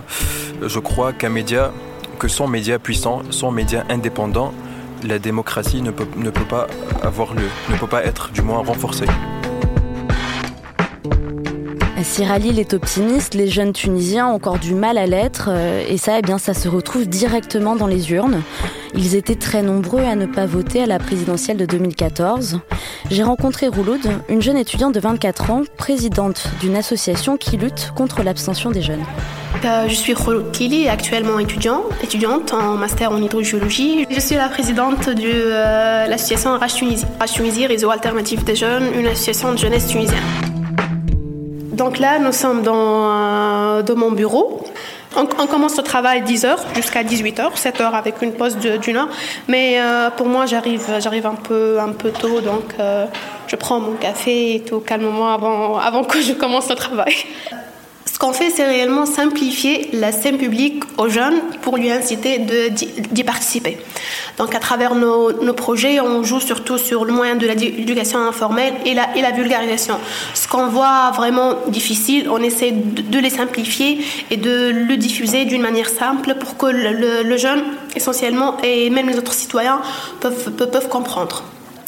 je 0.62 0.79
crois 0.79 1.13
qu'un 1.13 1.29
média, 1.29 1.71
que 2.19 2.27
son 2.27 2.47
média 2.47 2.79
puissant, 2.79 3.21
son 3.29 3.51
média 3.51 3.84
indépendant, 3.89 4.53
la 5.03 5.19
démocratie 5.19 5.81
ne 5.81 5.91
peut, 5.91 6.08
ne 6.15 6.29
peut 6.29 6.45
pas 6.45 6.67
avoir 7.03 7.34
lieu, 7.34 7.49
ne 7.69 7.77
peut 7.77 7.88
pas 7.88 8.03
être 8.05 8.31
du 8.31 8.41
moins 8.41 8.63
renforcée. 8.63 9.05
Si 12.03 12.25
Ralil 12.25 12.59
est 12.59 12.73
optimiste, 12.73 13.33
les 13.33 13.47
jeunes 13.47 13.71
Tunisiens 13.71 14.27
ont 14.27 14.33
encore 14.35 14.59
du 14.59 14.75
mal 14.75 14.97
à 14.97 15.05
l'être, 15.05 15.47
euh, 15.49 15.85
et 15.87 15.97
ça, 15.97 16.19
eh 16.19 16.37
ça 16.37 16.53
se 16.53 16.67
retrouve 16.67 17.07
directement 17.07 17.75
dans 17.75 17.87
les 17.87 18.11
urnes. 18.11 18.41
Ils 18.93 19.15
étaient 19.15 19.35
très 19.35 19.63
nombreux 19.63 20.01
à 20.01 20.15
ne 20.15 20.25
pas 20.25 20.45
voter 20.45 20.83
à 20.83 20.85
la 20.85 20.99
présidentielle 20.99 21.57
de 21.57 21.65
2014. 21.65 22.59
J'ai 23.09 23.23
rencontré 23.23 23.67
Rouloud, 23.67 24.01
une 24.27 24.41
jeune 24.41 24.57
étudiante 24.57 24.93
de 24.93 24.99
24 24.99 25.49
ans, 25.49 25.61
présidente 25.77 26.49
d'une 26.59 26.75
association 26.75 27.37
qui 27.37 27.57
lutte 27.57 27.91
contre 27.95 28.21
l'abstention 28.21 28.69
des 28.69 28.81
jeunes. 28.81 29.03
Euh, 29.63 29.87
je 29.87 29.95
suis 29.95 30.13
Rouloud 30.13 30.51
Kili, 30.51 30.89
actuellement 30.89 31.39
étudiant, 31.39 31.83
étudiante 32.03 32.53
en 32.53 32.75
master 32.75 33.11
en 33.11 33.17
hydrogéologie. 33.17 34.05
Je 34.09 34.19
suis 34.19 34.35
la 34.35 34.49
présidente 34.49 35.09
de 35.09 35.23
euh, 35.25 36.07
l'association 36.07 36.57
Rage 36.57 36.75
Tunisie, 36.75 37.05
Rage 37.19 37.31
Tunisie, 37.33 37.65
Réseau 37.65 37.89
Alternatif 37.89 38.43
des 38.43 38.55
Jeunes, 38.55 38.89
une 38.95 39.07
association 39.07 39.53
de 39.53 39.57
jeunesse 39.57 39.87
tunisienne. 39.87 40.52
Donc 41.73 41.97
là, 41.97 42.19
nous 42.19 42.31
sommes 42.31 42.62
dans, 42.62 43.12
euh, 43.12 43.81
dans 43.81 43.95
mon 43.95 44.12
bureau. 44.12 44.63
On, 45.15 45.47
commence 45.47 45.77
le 45.77 45.83
travail 45.83 46.21
10h 46.23 46.57
jusqu'à 46.75 47.03
18h, 47.03 47.55
7h 47.55 47.91
avec 47.93 48.21
une 48.21 48.33
pause 48.33 48.57
d'une 48.57 48.97
heure. 48.97 49.09
Mais 49.47 49.79
euh, 49.79 50.09
pour 50.09 50.27
moi, 50.27 50.45
j'arrive 50.45 51.25
un 51.25 51.36
peu, 51.36 51.79
un 51.79 51.91
peu 51.91 52.09
tôt, 52.09 52.41
donc 52.41 52.73
euh, 52.79 53.05
je 53.47 53.55
prends 53.55 53.79
mon 53.79 53.93
café 53.93 54.55
et 54.55 54.59
tout 54.62 54.79
calmement 54.79 55.31
avant, 55.31 55.77
avant 55.77 56.03
que 56.03 56.19
je 56.19 56.33
commence 56.33 56.69
le 56.69 56.75
travail. 56.75 57.13
Qu'on 58.23 58.31
fait, 58.31 58.51
c'est 58.51 58.65
réellement 58.65 59.05
simplifier 59.05 59.89
la 59.91 60.13
scène 60.13 60.38
publique 60.38 60.81
aux 60.97 61.09
jeunes 61.09 61.41
pour 61.62 61.75
lui 61.75 61.91
inciter 61.91 62.39
d'y 62.39 63.23
participer. 63.25 63.77
Donc, 64.38 64.55
à 64.55 64.59
travers 64.59 64.95
nos, 64.95 65.33
nos, 65.43 65.51
projets, 65.51 65.99
on 65.99 66.23
joue 66.23 66.39
surtout 66.39 66.77
sur 66.77 67.03
le 67.03 67.12
moyen 67.12 67.36
de 67.36 67.45
l'éducation 67.45 68.19
informelle 68.19 68.75
et 68.86 68.93
la, 68.93 69.09
la 69.13 69.31
vulgarisation. 69.31 69.99
Ce 70.36 70.47
qu'on 70.47 70.67
voit 70.67 71.12
vraiment 71.12 71.55
difficile, 71.67 72.29
on 72.29 72.38
essaie 72.38 72.71
de, 72.71 73.19
les 73.19 73.29
simplifier 73.29 73.99
et 74.31 74.38
de 74.38 74.69
le 74.69 74.95
diffuser 74.95 75.43
d'une 75.43 75.62
manière 75.62 75.89
simple 75.89 76.36
pour 76.36 76.55
que 76.55 76.67
le, 76.67 77.23
le, 77.23 77.36
jeune, 77.36 77.62
essentiellement, 77.93 78.55
et 78.63 78.89
même 78.89 79.09
les 79.09 79.17
autres 79.17 79.33
citoyens 79.33 79.81
peuvent, 80.21 80.49
peuvent 80.53 80.88
comprendre. 80.88 81.43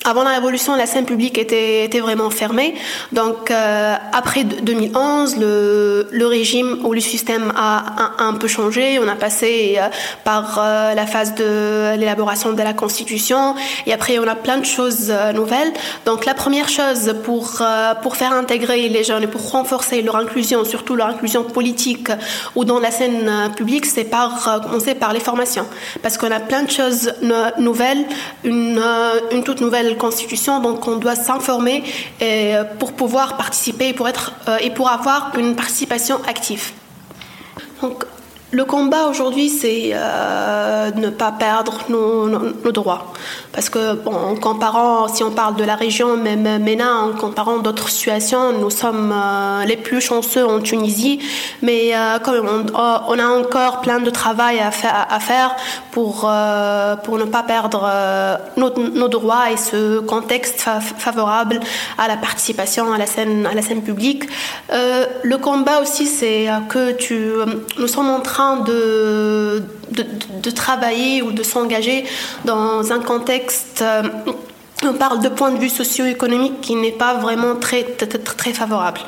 Avant 0.08 0.24
la 0.24 0.30
Révolution, 0.30 0.76
la 0.76 0.86
scène 0.86 1.06
publique 1.06 1.40
était, 1.40 1.84
était 1.84 2.00
vraiment 2.00 2.30
fermée. 2.30 2.76
Donc, 3.12 3.50
euh, 3.50 3.96
après 4.14 4.44
2011, 4.44 5.38
le, 5.38 6.08
le, 6.12 6.28
régime 6.28 6.78
ou 6.84 6.94
le 6.94 7.00
système 7.00 7.52
a 7.56 8.14
un, 8.20 8.34
peu 8.34 8.48
changé. 8.48 9.00
On 9.00 9.08
a 9.08 9.16
passé 9.16 9.78
euh, 9.80 9.88
par 10.24 10.60
euh, 10.60 10.94
la 10.94 11.08
phase 11.08 11.34
de 11.34 11.96
l'élaboration 11.98 12.54
de 12.54 12.62
la 12.62 12.74
Constitution. 12.74 13.56
Et 13.88 13.94
après, 13.94 14.20
on 14.20 14.28
a 14.28 14.36
plein 14.36 14.60
de 14.60 14.66
choses 14.66 15.08
euh, 15.10 15.34
nouvelles. 15.34 15.74
Donc, 16.06 16.26
la 16.26 16.36
première 16.36 16.70
chose 16.70 17.16
pour, 17.24 17.64
pour 18.04 18.16
faire 18.16 18.34
intégrer 18.34 18.88
les 18.90 19.04
jeunes 19.04 19.24
et 19.24 19.28
pour 19.28 19.50
renforcer 19.50 20.04
leur 20.04 20.18
inclusion, 20.18 20.66
surtout 20.66 20.96
leur 20.96 21.08
inclusion 21.08 21.44
politique 21.44 22.10
ou 22.56 22.64
dans 22.64 22.80
la 22.80 22.92
scène 22.92 23.52
publique, 23.56 23.88
c'est 23.88 24.04
par 24.04 24.62
commencer 24.62 24.94
par 24.94 25.14
les 25.14 25.20
formations. 25.20 25.66
Parce 26.04 26.20
qu'on 26.20 26.30
a 26.30 26.40
plein 26.40 26.62
de 26.62 26.70
choses 26.70 27.12
nouvelles, 27.58 28.06
une, 28.44 28.80
une 29.32 29.44
toute 29.44 29.62
nouvelle 29.62 29.95
constitution, 29.96 30.60
donc 30.62 30.88
on 30.88 30.98
doit 30.98 31.16
s'informer 31.16 31.84
pour 32.80 32.94
pouvoir 32.94 33.38
participer 33.38 33.94
pour 33.94 34.08
être, 34.08 34.34
euh, 34.48 34.58
et 34.62 34.70
pour 34.70 34.90
avoir 34.90 35.32
une 35.38 35.56
participation 35.56 36.20
active. 36.28 36.72
Le 38.56 38.64
combat 38.64 39.08
aujourd'hui, 39.08 39.50
c'est 39.50 39.90
euh, 39.94 40.90
ne 40.96 41.10
pas 41.10 41.34
perdre 41.34 41.80
nos, 41.90 42.72
droits. 42.72 43.14
Parce 43.52 43.70
que, 43.70 44.00
en 44.08 44.36
comparant, 44.36 45.10
si 45.10 45.24
on 45.24 45.32
parle 45.32 45.56
de 45.56 45.66
la 45.66 45.76
région, 45.76 46.16
même 46.16 46.64
MENA, 46.64 46.90
en 47.08 47.12
comparant 47.14 47.58
d'autres 47.58 47.90
situations, 47.90 48.54
nous 48.54 48.70
sommes 48.70 49.14
euh, 49.14 49.66
les 49.66 49.76
plus 49.76 50.00
chanceux 50.00 50.46
en 50.46 50.62
Tunisie, 50.62 51.20
mais 51.62 51.94
euh, 51.94 52.18
quand 52.24 52.32
même, 52.32 52.48
on, 52.48 52.66
on, 53.10 53.20
a 53.20 53.28
encore 53.28 53.82
plein 53.82 54.00
de 54.00 54.10
travail 54.10 54.60
à, 54.60 54.72
fa 54.72 55.06
à 55.10 55.20
faire 55.20 55.56
pour, 55.96 56.28
euh, 56.30 56.98
pour 56.98 57.18
ne 57.18 57.24
pas 57.24 57.42
perdre 57.42 57.90
euh, 57.90 58.36
nos, 58.58 59.08
droits 59.08 59.50
et 59.50 59.56
ce 59.56 60.00
contexte 60.00 60.60
fa 60.60 60.82
favorable 60.82 61.62
à 61.98 62.10
la 62.10 62.18
participation 62.18 62.92
à 62.92 62.98
la 62.98 63.06
scène, 63.06 63.46
à 63.46 63.54
la 63.54 63.62
scène 63.62 63.82
publique. 63.82 64.24
Euh, 64.74 65.06
le 65.24 65.38
combat 65.38 65.80
aussi, 65.82 66.06
c'est 66.06 66.48
que 66.68 66.92
tu, 66.92 67.32
nous 67.80 67.88
sommes 67.88 68.10
en 68.10 68.20
train 68.20 68.45
de, 68.58 69.64
de, 69.92 70.50
travailler 70.52 71.22
ou 71.22 71.32
de 71.32 71.44
s'engager 71.44 72.06
dans 72.46 72.92
un 72.92 73.00
contexte 73.00 73.84
on 74.84 74.94
parle 74.94 75.22
de 75.22 75.30
point 75.30 75.52
de 75.52 75.58
vue 75.58 75.70
socio-économique 75.70 76.62
qui 76.62 76.76
n'est 76.76 76.92
pas 76.92 77.16
vraiment 77.16 77.56
très, 77.56 77.84
très, 77.84 78.54
favorable. 78.54 79.00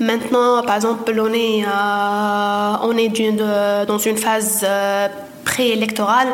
Maintenant, 0.00 0.62
par 0.62 0.76
exemple, 0.76 1.12
on 1.18 1.32
est, 1.32 1.64
euh, 1.64 2.72
on 2.82 2.96
est 2.96 3.86
dans 3.86 3.98
une 3.98 4.16
phase 4.16 4.64
euh, 4.64 5.08
préélectorale, 5.44 6.28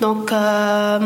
donc 0.00 0.32
euh, 0.32 0.98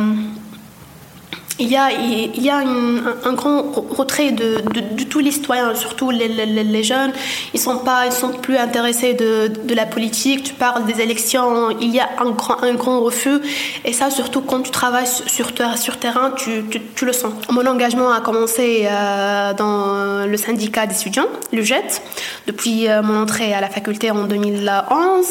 il 1.59 1.69
y 1.69 1.77
a, 1.77 1.91
il 1.93 2.43
y 2.43 2.51
a 2.51 2.59
un 2.59 3.33
grand 3.35 3.63
retrait 3.91 4.33
de, 4.33 4.63
de, 4.73 5.05
tous 5.05 5.21
les 5.21 5.31
citoyens, 5.31 5.75
surtout 5.75 6.11
les, 6.11 6.29
les, 6.29 6.83
jeunes. 6.83 7.13
Ils 7.53 7.59
ne 7.59 7.63
sont, 7.63 7.83
sont 8.11 8.33
plus 8.33 8.57
intéressés 8.57 9.15
de, 9.15 9.49
de, 9.49 9.75
la 9.75 9.87
politique. 9.87 10.45
Tu 10.45 10.55
parles 10.55 10.85
des 10.85 11.01
élections, 11.01 11.71
il 11.81 11.95
y 11.95 12.01
a 12.01 12.09
un 12.19 12.31
grand, 12.31 12.63
un 12.63 12.75
grand 12.75 13.01
refus. 13.01 13.41
Et 13.85 13.93
ça, 13.93 14.11
surtout 14.11 14.41
quand 14.41 14.61
tu 14.61 14.71
travailles 14.71 15.07
sur, 15.07 15.51
sur 15.77 15.97
terrain, 15.99 16.33
tu, 16.37 16.65
tu, 16.95 17.05
le 17.05 17.13
sens. 17.13 17.33
Mon 17.51 17.67
engagement 17.67 18.11
a 18.11 18.21
commencé 18.21 18.87
euh, 18.87 19.53
dans 19.55 20.27
le 20.27 20.37
syndicat 20.37 20.87
d'étudiants, 20.87 21.29
le 21.53 21.63
JET, 21.63 22.03
depuis 22.47 22.89
euh, 22.89 23.03
mon 23.03 23.23
entrée 23.23 23.53
à 23.53 23.61
la 23.61 23.69
faculté 23.69 24.11
en 24.11 24.25
2011. 24.25 25.27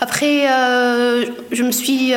Après, 0.00 0.50
euh, 0.50 1.26
je 1.52 1.62
me 1.62 1.72
suis 1.72 2.14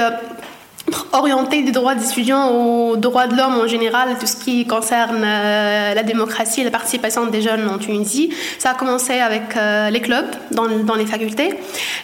orienter 1.14 1.64
des 1.64 1.72
droits 1.72 1.96
des 1.96 2.06
étudiants 2.06 2.50
aux 2.50 2.98
droits 2.98 3.28
de 3.28 3.36
l'homme 3.36 3.60
en 3.60 3.68
général, 3.68 4.10
tout 4.20 4.26
ce 4.26 4.36
qui 4.36 4.66
concerne 4.66 5.24
euh, 5.24 5.94
la 5.94 6.04
démocratie 6.04 6.62
et 6.62 6.64
la 6.64 6.72
participation 6.72 7.26
des 7.28 7.42
jeunes 7.42 7.68
en 7.68 7.78
Tunisie. 7.78 8.32
Ça 8.58 8.72
a 8.72 8.74
commencé 8.74 9.20
avec 9.20 9.56
euh, 9.56 9.90
les 9.90 10.02
clubs 10.02 10.30
dans, 10.52 10.68
dans, 10.68 10.96
les 10.96 11.06
facultés. 11.06 11.56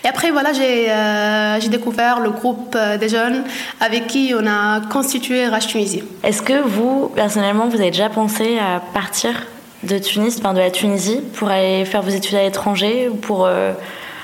Et 0.04 0.08
après, 0.08 0.32
voilà, 0.32 0.54
j'ai 0.54 0.88
euh, 0.90 1.60
découvert 1.70 2.20
le 2.20 2.32
groupe 2.32 2.78
des 3.00 3.10
jeunes 3.10 3.44
avec 3.82 4.08
qui 4.08 4.34
on 4.40 4.46
a 4.46 4.82
constitué 4.82 5.48
Rach 5.48 5.68
Tunisie. 5.68 6.04
Est-ce 6.24 6.42
que 6.42 6.62
vous, 6.62 7.12
personnellement, 7.16 7.68
vous 7.68 7.80
avez 7.80 7.92
déjà 7.92 8.10
pensé 8.10 8.58
à 8.60 8.80
partir 8.94 9.32
de 9.84 9.98
Tunis, 9.98 10.40
de 10.40 10.60
la 10.60 10.72
Tunisie, 10.72 11.22
pour 11.34 11.50
aller 11.50 11.86
faire 11.86 12.02
vos 12.02 12.10
études 12.10 12.36
à 12.36 12.44
l'étranger 12.44 13.10
ou 13.10 13.16
pour 13.16 13.50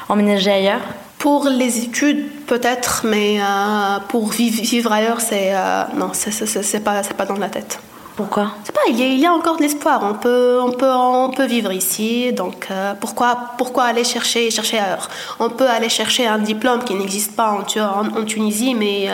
emménager 0.09 0.51
ailleurs? 0.51 0.81
Pour 1.21 1.47
les 1.47 1.83
études, 1.83 2.25
peut-être, 2.47 3.01
mais 3.05 3.39
euh, 3.39 3.99
pour 4.09 4.29
vivre, 4.29 4.91
ailleurs, 4.91 5.21
c'est 5.21 5.51
euh, 5.53 5.83
non, 5.95 6.09
c'est 6.13 6.83
pas, 6.83 7.03
pas 7.03 7.25
dans 7.25 7.37
la 7.37 7.47
tête. 7.47 7.79
Pourquoi? 8.15 8.53
C'est 8.63 8.73
pas, 8.73 8.81
il 8.89 9.19
y, 9.19 9.25
a, 9.25 9.31
encore 9.31 9.57
de 9.57 9.61
l'espoir. 9.61 10.01
On 10.03 10.15
peut, 10.15 10.59
on 10.59 10.71
peut, 10.71 10.91
on 10.91 11.29
peut 11.29 11.45
vivre 11.45 11.71
ici. 11.71 12.33
Donc 12.33 12.67
euh, 12.71 12.93
pourquoi, 12.99 13.51
pourquoi 13.57 13.83
aller 13.83 14.03
chercher, 14.03 14.49
chercher 14.49 14.79
ailleurs? 14.79 15.09
On 15.39 15.49
peut 15.49 15.69
aller 15.69 15.89
chercher 15.89 16.25
un 16.25 16.39
diplôme 16.39 16.83
qui 16.83 16.95
n'existe 16.95 17.35
pas 17.35 17.51
en, 17.51 18.19
en, 18.19 18.25
Tunisie, 18.25 18.73
mais, 18.73 19.07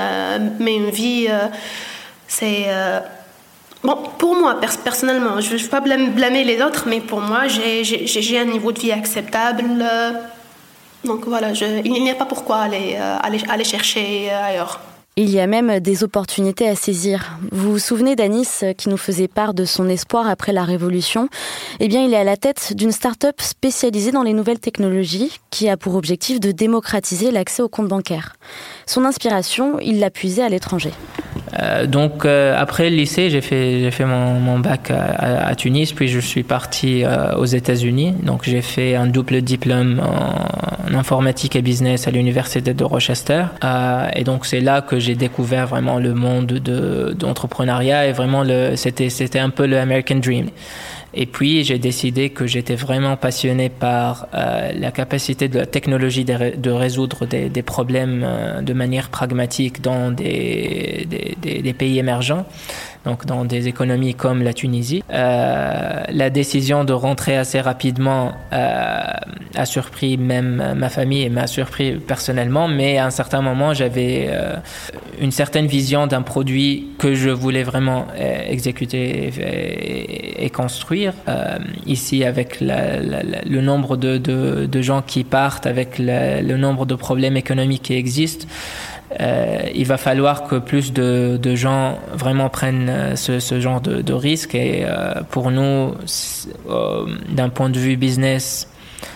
mais 0.60 0.76
une 0.78 0.90
vie, 0.90 1.28
c'est 2.28 2.68
Bon, 3.84 3.98
pour 4.18 4.36
moi, 4.36 4.60
personnellement, 4.84 5.40
je 5.40 5.54
ne 5.54 5.58
vais 5.60 5.68
pas 5.68 5.82
blâmer 5.82 6.44
les 6.44 6.62
autres, 6.62 6.86
mais 6.88 7.00
pour 7.00 7.22
moi, 7.22 7.48
j'ai 7.48 8.40
un 8.40 8.46
niveau 8.46 8.72
de 8.72 8.80
vie 8.80 8.92
acceptable. 8.92 9.66
Donc 11.08 11.26
voilà, 11.26 11.54
il 11.54 12.04
n'y 12.04 12.12
a 12.12 12.16
pas 12.16 12.26
pourquoi 12.26 12.58
aller, 12.58 12.98
euh, 13.00 13.18
aller, 13.22 13.64
chercher 13.64 14.30
euh, 14.30 14.44
ailleurs. 14.44 14.82
Il 15.16 15.32
y 15.32 15.40
a 15.40 15.48
même 15.48 15.80
des 15.80 16.04
opportunités 16.04 16.68
à 16.68 16.76
saisir. 16.76 17.40
Vous 17.52 17.72
vous 17.72 17.80
souvenez 17.80 18.16
d'Anis 18.16 18.48
euh, 18.62 18.74
qui 18.74 18.90
nous 18.90 18.98
faisait 18.98 19.28
part 19.28 19.54
de 19.56 19.66
son 19.66 19.90
espoir 19.90 20.28
après 20.28 20.52
la 20.52 20.64
Révolution? 20.64 21.30
Eh 21.80 21.88
bien, 21.88 22.04
il 22.04 22.14
est 22.14 22.18
à 22.18 22.24
la 22.24 22.38
tête 22.38 22.74
d'une 22.76 22.92
start-up 22.92 23.42
spécialisée 23.42 24.12
dans 24.12 24.22
les 24.22 24.34
nouvelles 24.34 24.60
technologies 24.60 25.40
qui 25.50 25.70
a 25.70 25.78
pour 25.78 25.96
objectif 25.96 26.40
de 26.40 26.52
démocratiser 26.52 27.32
l'accès 27.32 27.64
aux 27.64 27.70
comptes 27.70 27.88
bancaires. 27.88 28.36
Son 28.86 29.06
inspiration, 29.06 29.80
il 29.80 30.00
l'a 30.00 30.12
puisée 30.12 30.44
à 30.44 30.50
l'étranger. 30.50 30.92
Euh, 31.54 31.86
donc 31.88 32.26
euh, 32.26 32.56
après 32.58 32.90
le 32.90 32.96
lycée, 32.96 33.30
j'ai 33.30 33.42
fait 33.42 33.80
j'ai 33.80 33.92
fait 33.92 34.06
mon, 34.06 34.40
mon 34.40 34.60
bac 34.60 34.92
à, 34.92 35.48
à, 35.48 35.56
Tunis, 35.56 35.94
puis 35.94 36.08
je 36.08 36.20
suis 36.20 36.44
parti 36.44 37.04
euh, 37.04 37.36
aux 37.36 37.46
États-Unis. 37.46 38.14
Donc 38.24 38.42
j'ai 38.44 38.62
fait 38.62 38.96
un 38.96 39.08
double 39.08 39.42
diplôme 39.42 40.02
en, 40.02 40.96
informatique 40.96 41.56
et 41.56 41.62
business 41.62 42.08
à 42.08 42.12
l'université 42.12 42.74
de 42.74 42.84
Rochester. 42.84 43.44
et 44.16 44.24
donc 44.24 44.46
c'est 44.46 44.62
là 44.62 44.82
que 44.82 45.00
j'ai 45.00 45.16
découvert 45.16 45.68
vraiment 45.68 46.00
le 46.00 46.14
monde 46.14 46.48
de 46.48 47.14
d'entrepreneuriat 47.18 48.08
et 48.08 48.14
vraiment 48.14 48.44
le 48.44 48.76
c'était 48.76 49.10
c'était 49.10 49.40
un 49.40 49.50
peu 49.50 49.66
le 49.68 49.78
American 49.78 50.16
Dream. 50.16 50.48
Et 51.20 51.26
puis, 51.26 51.64
j'ai 51.64 51.80
décidé 51.80 52.30
que 52.30 52.46
j'étais 52.46 52.76
vraiment 52.76 53.18
passionné 53.18 53.70
par 53.70 54.28
euh, 54.36 54.72
la 54.72 54.92
capacité 54.92 55.48
de 55.48 55.58
la 55.58 55.66
technologie 55.66 56.24
de, 56.24 56.70
résoudre 56.70 57.26
des, 57.26 57.50
des 57.50 57.64
problèmes 57.64 58.24
euh, 58.24 58.62
de 58.62 58.72
manière 58.74 59.10
pragmatique 59.10 59.82
dans 59.82 60.12
des, 60.12 61.08
des, 61.10 61.62
des 61.64 61.74
pays 61.74 61.98
émergents 61.98 62.46
donc 63.08 63.26
dans 63.26 63.46
des 63.46 63.70
économies 63.70 64.16
comme 64.16 64.44
la 64.44 64.52
Tunisie. 64.52 65.02
Euh, 65.14 66.04
la 66.10 66.30
décision 66.30 66.84
de 66.84 66.92
rentrer 66.92 67.38
assez 67.38 67.62
rapidement 67.62 68.34
euh, 68.52 69.02
a 69.56 69.66
surpris 69.66 70.18
même 70.18 70.74
ma 70.76 70.90
famille 70.90 71.24
et 71.24 71.30
m'a 71.30 71.48
surpris 71.48 71.94
personnellement, 71.94 72.68
mais 72.68 72.98
à 72.98 73.06
un 73.06 73.10
certain 73.10 73.42
moment, 73.42 73.74
j'avais 73.74 74.28
euh, 74.30 74.58
une 75.22 75.32
certaine 75.32 75.68
vision 75.68 76.06
d'un 76.06 76.22
produit 76.22 76.88
que 76.98 77.16
je 77.16 77.30
voulais 77.30 77.64
vraiment 77.64 78.08
exécuter 78.50 79.32
et, 80.44 80.50
construire. 80.50 81.14
Ici, 81.86 82.24
avec 82.24 82.60
le 82.62 83.62
nombre 83.62 83.96
de, 83.96 84.82
gens 84.82 85.02
qui 85.02 85.24
partent, 85.24 85.66
avec 85.66 86.00
le 86.00 86.58
nombre 86.58 86.86
de 86.86 86.96
problèmes 86.96 87.38
économiques 87.38 87.84
qui 87.84 87.94
existent, 87.94 88.48
euh, 89.20 89.70
il 89.74 89.86
va 89.86 89.98
falloir 89.98 90.44
que 90.44 90.56
plus 90.56 90.92
de, 90.92 91.56
gens 91.56 91.98
vraiment 92.14 92.50
prennent 92.50 92.90
euh, 92.90 93.16
ce, 93.16 93.60
genre 93.60 93.82
de, 93.82 94.02
de 94.02 94.14
risque. 94.14 94.54
Et 94.56 94.84
euh, 94.86 95.22
pour 95.30 95.52
nous, 95.52 95.94
d'un 97.30 97.50
point 97.50 97.70
de 97.70 97.80
vue 97.80 97.96
business, 97.96 98.70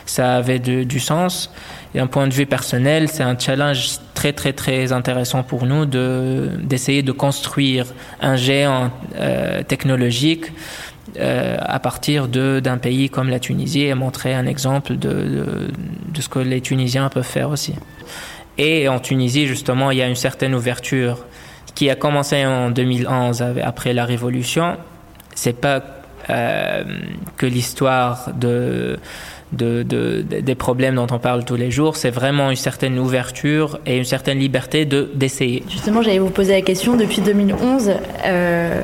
ça 0.06 0.36
avait 0.36 0.60
du 0.60 1.00
sens. 1.00 1.52
Et 1.94 1.98
d'un 1.98 2.08
point 2.08 2.28
de 2.28 2.34
vue 2.34 2.46
personnel, 2.46 3.10
c'est 3.10 3.24
un 3.24 3.38
challenge 3.38 3.98
très 4.14 4.32
très 4.32 4.54
très 4.54 4.94
intéressant 4.94 5.44
pour 5.44 5.66
nous 5.66 5.86
de 5.86 6.50
d'essayer 6.64 7.04
de 7.04 7.12
construire 7.12 7.86
un 8.22 8.38
géant 8.38 8.92
technologique 9.68 10.46
à 11.20 11.80
partir 11.80 12.30
d'un 12.30 12.78
pays 12.78 13.10
comme 13.10 13.28
la 13.30 13.40
Tunisie 13.40 13.82
et 13.82 13.94
montrer 13.94 14.34
un 14.34 14.46
exemple 14.46 14.96
de, 14.96 15.70
de 16.14 16.22
ce 16.22 16.30
que 16.30 16.40
les 16.40 16.62
Tunisiens 16.62 17.10
peuvent 17.10 17.24
faire 17.24 17.50
aussi. 17.50 17.74
Et 18.64 18.88
en 18.88 19.00
Tunisie, 19.00 19.48
justement, 19.48 19.90
il 19.90 19.98
y 19.98 20.04
a 20.04 20.08
une 20.08 20.14
certaine 20.14 20.54
ouverture 20.54 21.26
qui 21.74 21.90
a 21.90 21.96
commencé 21.96 22.46
en 22.46 22.70
2011 22.70 23.44
après 23.64 23.92
la 23.92 24.06
révolution. 24.06 24.78
C'est 25.34 25.60
pas 25.60 25.82
euh, 26.30 26.84
que 27.38 27.48
l'histoire 27.48 28.30
de, 28.40 29.00
de, 29.52 29.82
de, 29.82 30.22
des 30.22 30.54
problèmes 30.54 30.94
dont 30.94 31.08
on 31.10 31.18
parle 31.18 31.44
tous 31.44 31.56
les 31.56 31.72
jours, 31.72 31.96
c'est 31.96 32.12
vraiment 32.12 32.52
une 32.52 32.56
certaine 32.56 33.00
ouverture 33.00 33.80
et 33.88 33.98
une 33.98 34.04
certaine 34.04 34.38
liberté 34.38 34.86
de 34.86 35.10
d'essayer. 35.16 35.64
Justement, 35.68 36.04
j'allais 36.04 36.20
vous 36.20 36.30
poser 36.30 36.54
la 36.54 36.62
question 36.62 36.96
depuis 36.96 37.22
2011. 37.22 37.92
Euh, 38.26 38.84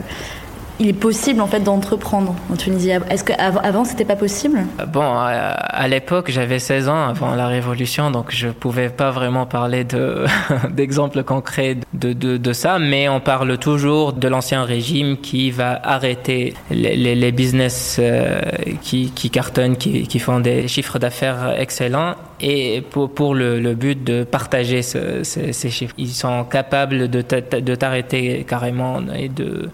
il 0.79 0.87
est 0.87 0.93
possible 0.93 1.41
en 1.41 1.47
fait 1.47 1.59
d'entreprendre 1.59 2.35
en 2.51 2.55
Tunisie. 2.55 2.91
Est-ce 3.09 3.23
qu'avant 3.23 3.85
c'était 3.85 4.05
pas 4.05 4.15
possible? 4.15 4.65
Bon, 4.87 5.01
à, 5.01 5.87
l'époque 5.87 6.29
j'avais 6.29 6.59
16 6.59 6.89
ans 6.89 7.07
avant 7.07 7.35
la 7.35 7.47
révolution, 7.47 8.11
donc 8.11 8.27
je 8.29 8.49
pouvais 8.49 8.89
pas 8.89 9.11
vraiment 9.11 9.45
parler 9.45 9.83
de 9.83 10.25
d'exemples 10.69 11.23
concrets 11.23 11.77
de, 11.97 12.53
ça, 12.53 12.79
mais 12.79 13.09
on 13.09 13.19
parle 13.19 13.57
toujours 13.57 14.13
de 14.13 14.27
l'ancien 14.27 14.63
régime 14.63 15.17
qui 15.17 15.51
va 15.51 15.79
arrêter 15.83 16.53
les, 16.69 17.31
business 17.31 17.97
euh, 17.99 18.39
qui, 18.81 19.11
cartonnent, 19.29 19.75
qui, 19.77 20.19
font 20.19 20.39
des 20.39 20.67
chiffres 20.67 20.99
d'affaires 20.99 21.55
excellents 21.59 22.15
et 22.39 22.81
pour, 22.81 23.35
le, 23.35 23.73
but 23.73 24.03
de 24.03 24.23
partager 24.23 24.81
ce, 24.81 25.23
ce, 25.23 25.51
ces 25.51 25.69
chiffres. 25.69 25.93
Ils 25.97 26.09
sont 26.09 26.43
capables 26.45 27.09
de 27.09 27.75
t'arrêter 27.75 28.45
carrément 28.47 29.01
et 29.15 29.29
de, 29.29 29.69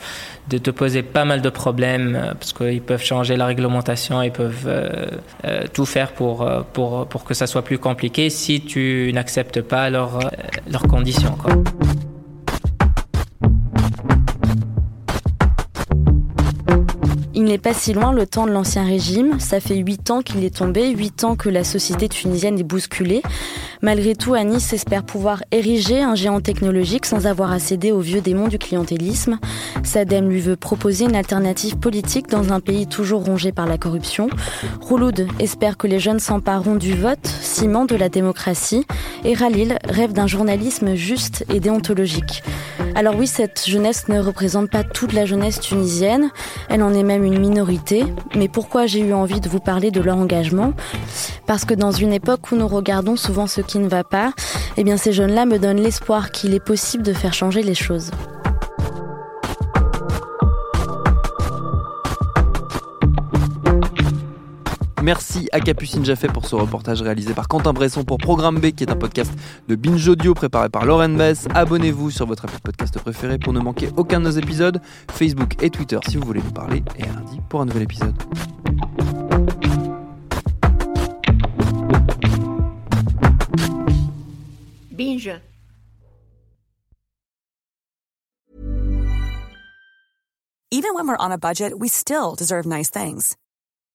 te 0.57 0.71
poser 0.71 1.03
pas 1.03 1.25
mal 1.25 1.41
de 1.41 1.49
problèmes 1.49 2.15
euh, 2.15 2.33
parce 2.33 2.53
qu'ils 2.53 2.81
peuvent 2.81 3.03
changer 3.03 3.35
la 3.35 3.45
réglementation, 3.45 4.21
ils 4.21 4.31
peuvent 4.31 4.67
euh, 4.67 5.63
tout 5.73 5.85
faire 5.85 6.11
pour, 6.11 6.47
pour, 6.73 7.23
que 7.25 7.33
ça 7.33 7.47
soit 7.47 7.63
plus 7.63 7.79
compliqué 7.79 8.29
si 8.29 8.61
tu 8.61 9.11
n'acceptes 9.13 9.61
pas 9.61 9.89
leurs, 9.89 10.19
conditions. 10.89 11.37
N'est 17.53 17.59
pas 17.59 17.75
si 17.75 17.93
loin 17.93 18.11
le 18.11 18.25
temps 18.25 18.47
de 18.47 18.51
l'ancien 18.51 18.83
régime. 18.83 19.39
Ça 19.39 19.59
fait 19.59 19.75
huit 19.75 20.09
ans 20.09 20.23
qu'il 20.23 20.43
est 20.43 20.55
tombé, 20.55 20.89
huit 20.89 21.23
ans 21.23 21.35
que 21.35 21.49
la 21.49 21.63
société 21.63 22.09
tunisienne 22.09 22.57
est 22.57 22.63
bousculée. 22.63 23.21
Malgré 23.83 24.15
tout, 24.15 24.33
Anis 24.33 24.73
espère 24.73 25.03
pouvoir 25.03 25.43
ériger 25.51 26.01
un 26.01 26.15
géant 26.15 26.41
technologique 26.41 27.05
sans 27.05 27.27
avoir 27.27 27.51
à 27.51 27.59
céder 27.59 27.91
aux 27.91 27.99
vieux 27.99 28.21
démons 28.21 28.47
du 28.47 28.57
clientélisme. 28.57 29.37
Sadem 29.83 30.29
lui 30.29 30.39
veut 30.39 30.55
proposer 30.55 31.05
une 31.05 31.15
alternative 31.15 31.77
politique 31.77 32.27
dans 32.27 32.51
un 32.53 32.59
pays 32.59 32.87
toujours 32.87 33.23
rongé 33.23 33.51
par 33.51 33.67
la 33.67 33.77
corruption. 33.77 34.29
Rouloud 34.81 35.27
espère 35.37 35.77
que 35.77 35.85
les 35.85 35.99
jeunes 35.99 36.19
s'empareront 36.19 36.75
du 36.75 36.95
vote, 36.95 37.27
ciment 37.27 37.85
de 37.85 37.95
la 37.95 38.09
démocratie. 38.09 38.87
Et 39.25 39.35
Ralil 39.35 39.77
rêve 39.87 40.13
d'un 40.13 40.27
journalisme 40.27 40.95
juste 40.95 41.45
et 41.53 41.59
déontologique. 41.59 42.41
Alors 42.95 43.15
oui, 43.15 43.27
cette 43.27 43.67
jeunesse 43.67 44.07
ne 44.07 44.19
représente 44.19 44.69
pas 44.69 44.83
toute 44.83 45.13
la 45.13 45.25
jeunesse 45.25 45.59
tunisienne, 45.59 46.29
elle 46.69 46.83
en 46.83 46.93
est 46.93 47.03
même 47.03 47.23
une 47.23 47.39
minorité, 47.43 48.05
mais 48.35 48.47
pourquoi 48.47 48.85
j'ai 48.85 49.01
eu 49.01 49.13
envie 49.13 49.41
de 49.41 49.49
vous 49.49 49.59
parler 49.59 49.91
de 49.91 49.99
leur 49.99 50.17
engagement? 50.17 50.73
Parce 51.45 51.65
que 51.65 51.73
dans 51.73 51.91
une 51.91 52.13
époque 52.13 52.51
où 52.51 52.55
nous 52.55 52.67
regardons 52.67 53.17
souvent 53.17 53.47
ce 53.47 53.59
qui 53.59 53.79
ne 53.79 53.89
va 53.89 54.05
pas, 54.05 54.31
eh 54.77 54.83
bien 54.85 54.95
ces 54.95 55.11
jeunes-là 55.11 55.45
me 55.45 55.59
donnent 55.59 55.81
l'espoir 55.81 56.31
qu'il 56.31 56.53
est 56.53 56.63
possible 56.63 57.03
de 57.03 57.11
faire 57.11 57.33
changer 57.33 57.61
les 57.61 57.75
choses. 57.75 58.11
Merci 65.03 65.49
à 65.51 65.59
Capucine 65.59 66.05
Jaffé 66.05 66.29
pour 66.29 66.45
ce 66.45 66.55
reportage 66.55 67.01
réalisé 67.01 67.33
par 67.33 67.49
Quentin 67.49 67.73
Bresson 67.73 68.05
pour 68.05 68.17
Programme 68.17 68.59
B, 68.59 68.71
qui 68.71 68.85
est 68.85 68.89
un 68.89 68.95
podcast 68.95 69.33
de 69.67 69.75
Binge 69.75 70.07
Audio 70.07 70.33
préparé 70.33 70.69
par 70.69 70.85
Lauren 70.85 71.09
Bess. 71.09 71.45
Abonnez-vous 71.53 72.09
sur 72.09 72.25
votre 72.25 72.45
appli 72.45 72.55
de 72.55 72.61
podcast 72.61 72.97
préféré 72.99 73.37
pour 73.37 73.51
ne 73.51 73.59
manquer 73.59 73.89
aucun 73.97 74.21
de 74.21 74.23
nos 74.23 74.31
épisodes. 74.31 74.79
Facebook 75.11 75.61
et 75.61 75.69
Twitter 75.69 75.99
si 76.07 76.15
vous 76.15 76.25
voulez 76.25 76.41
nous 76.41 76.53
parler. 76.53 76.83
Et 76.97 77.03
à 77.03 77.07
lundi 77.07 77.41
pour 77.49 77.59
un 77.59 77.65
nouvel 77.65 77.83
épisode. 77.83 78.15
Binge. 84.89 85.31
Even 90.71 90.95
when 90.95 91.07
we're 91.09 91.17
on 91.19 91.33
a 91.33 91.37
budget, 91.37 91.77
we 91.77 91.89
still 91.89 92.35
deserve 92.37 92.65
nice 92.65 92.89
things. 92.89 93.35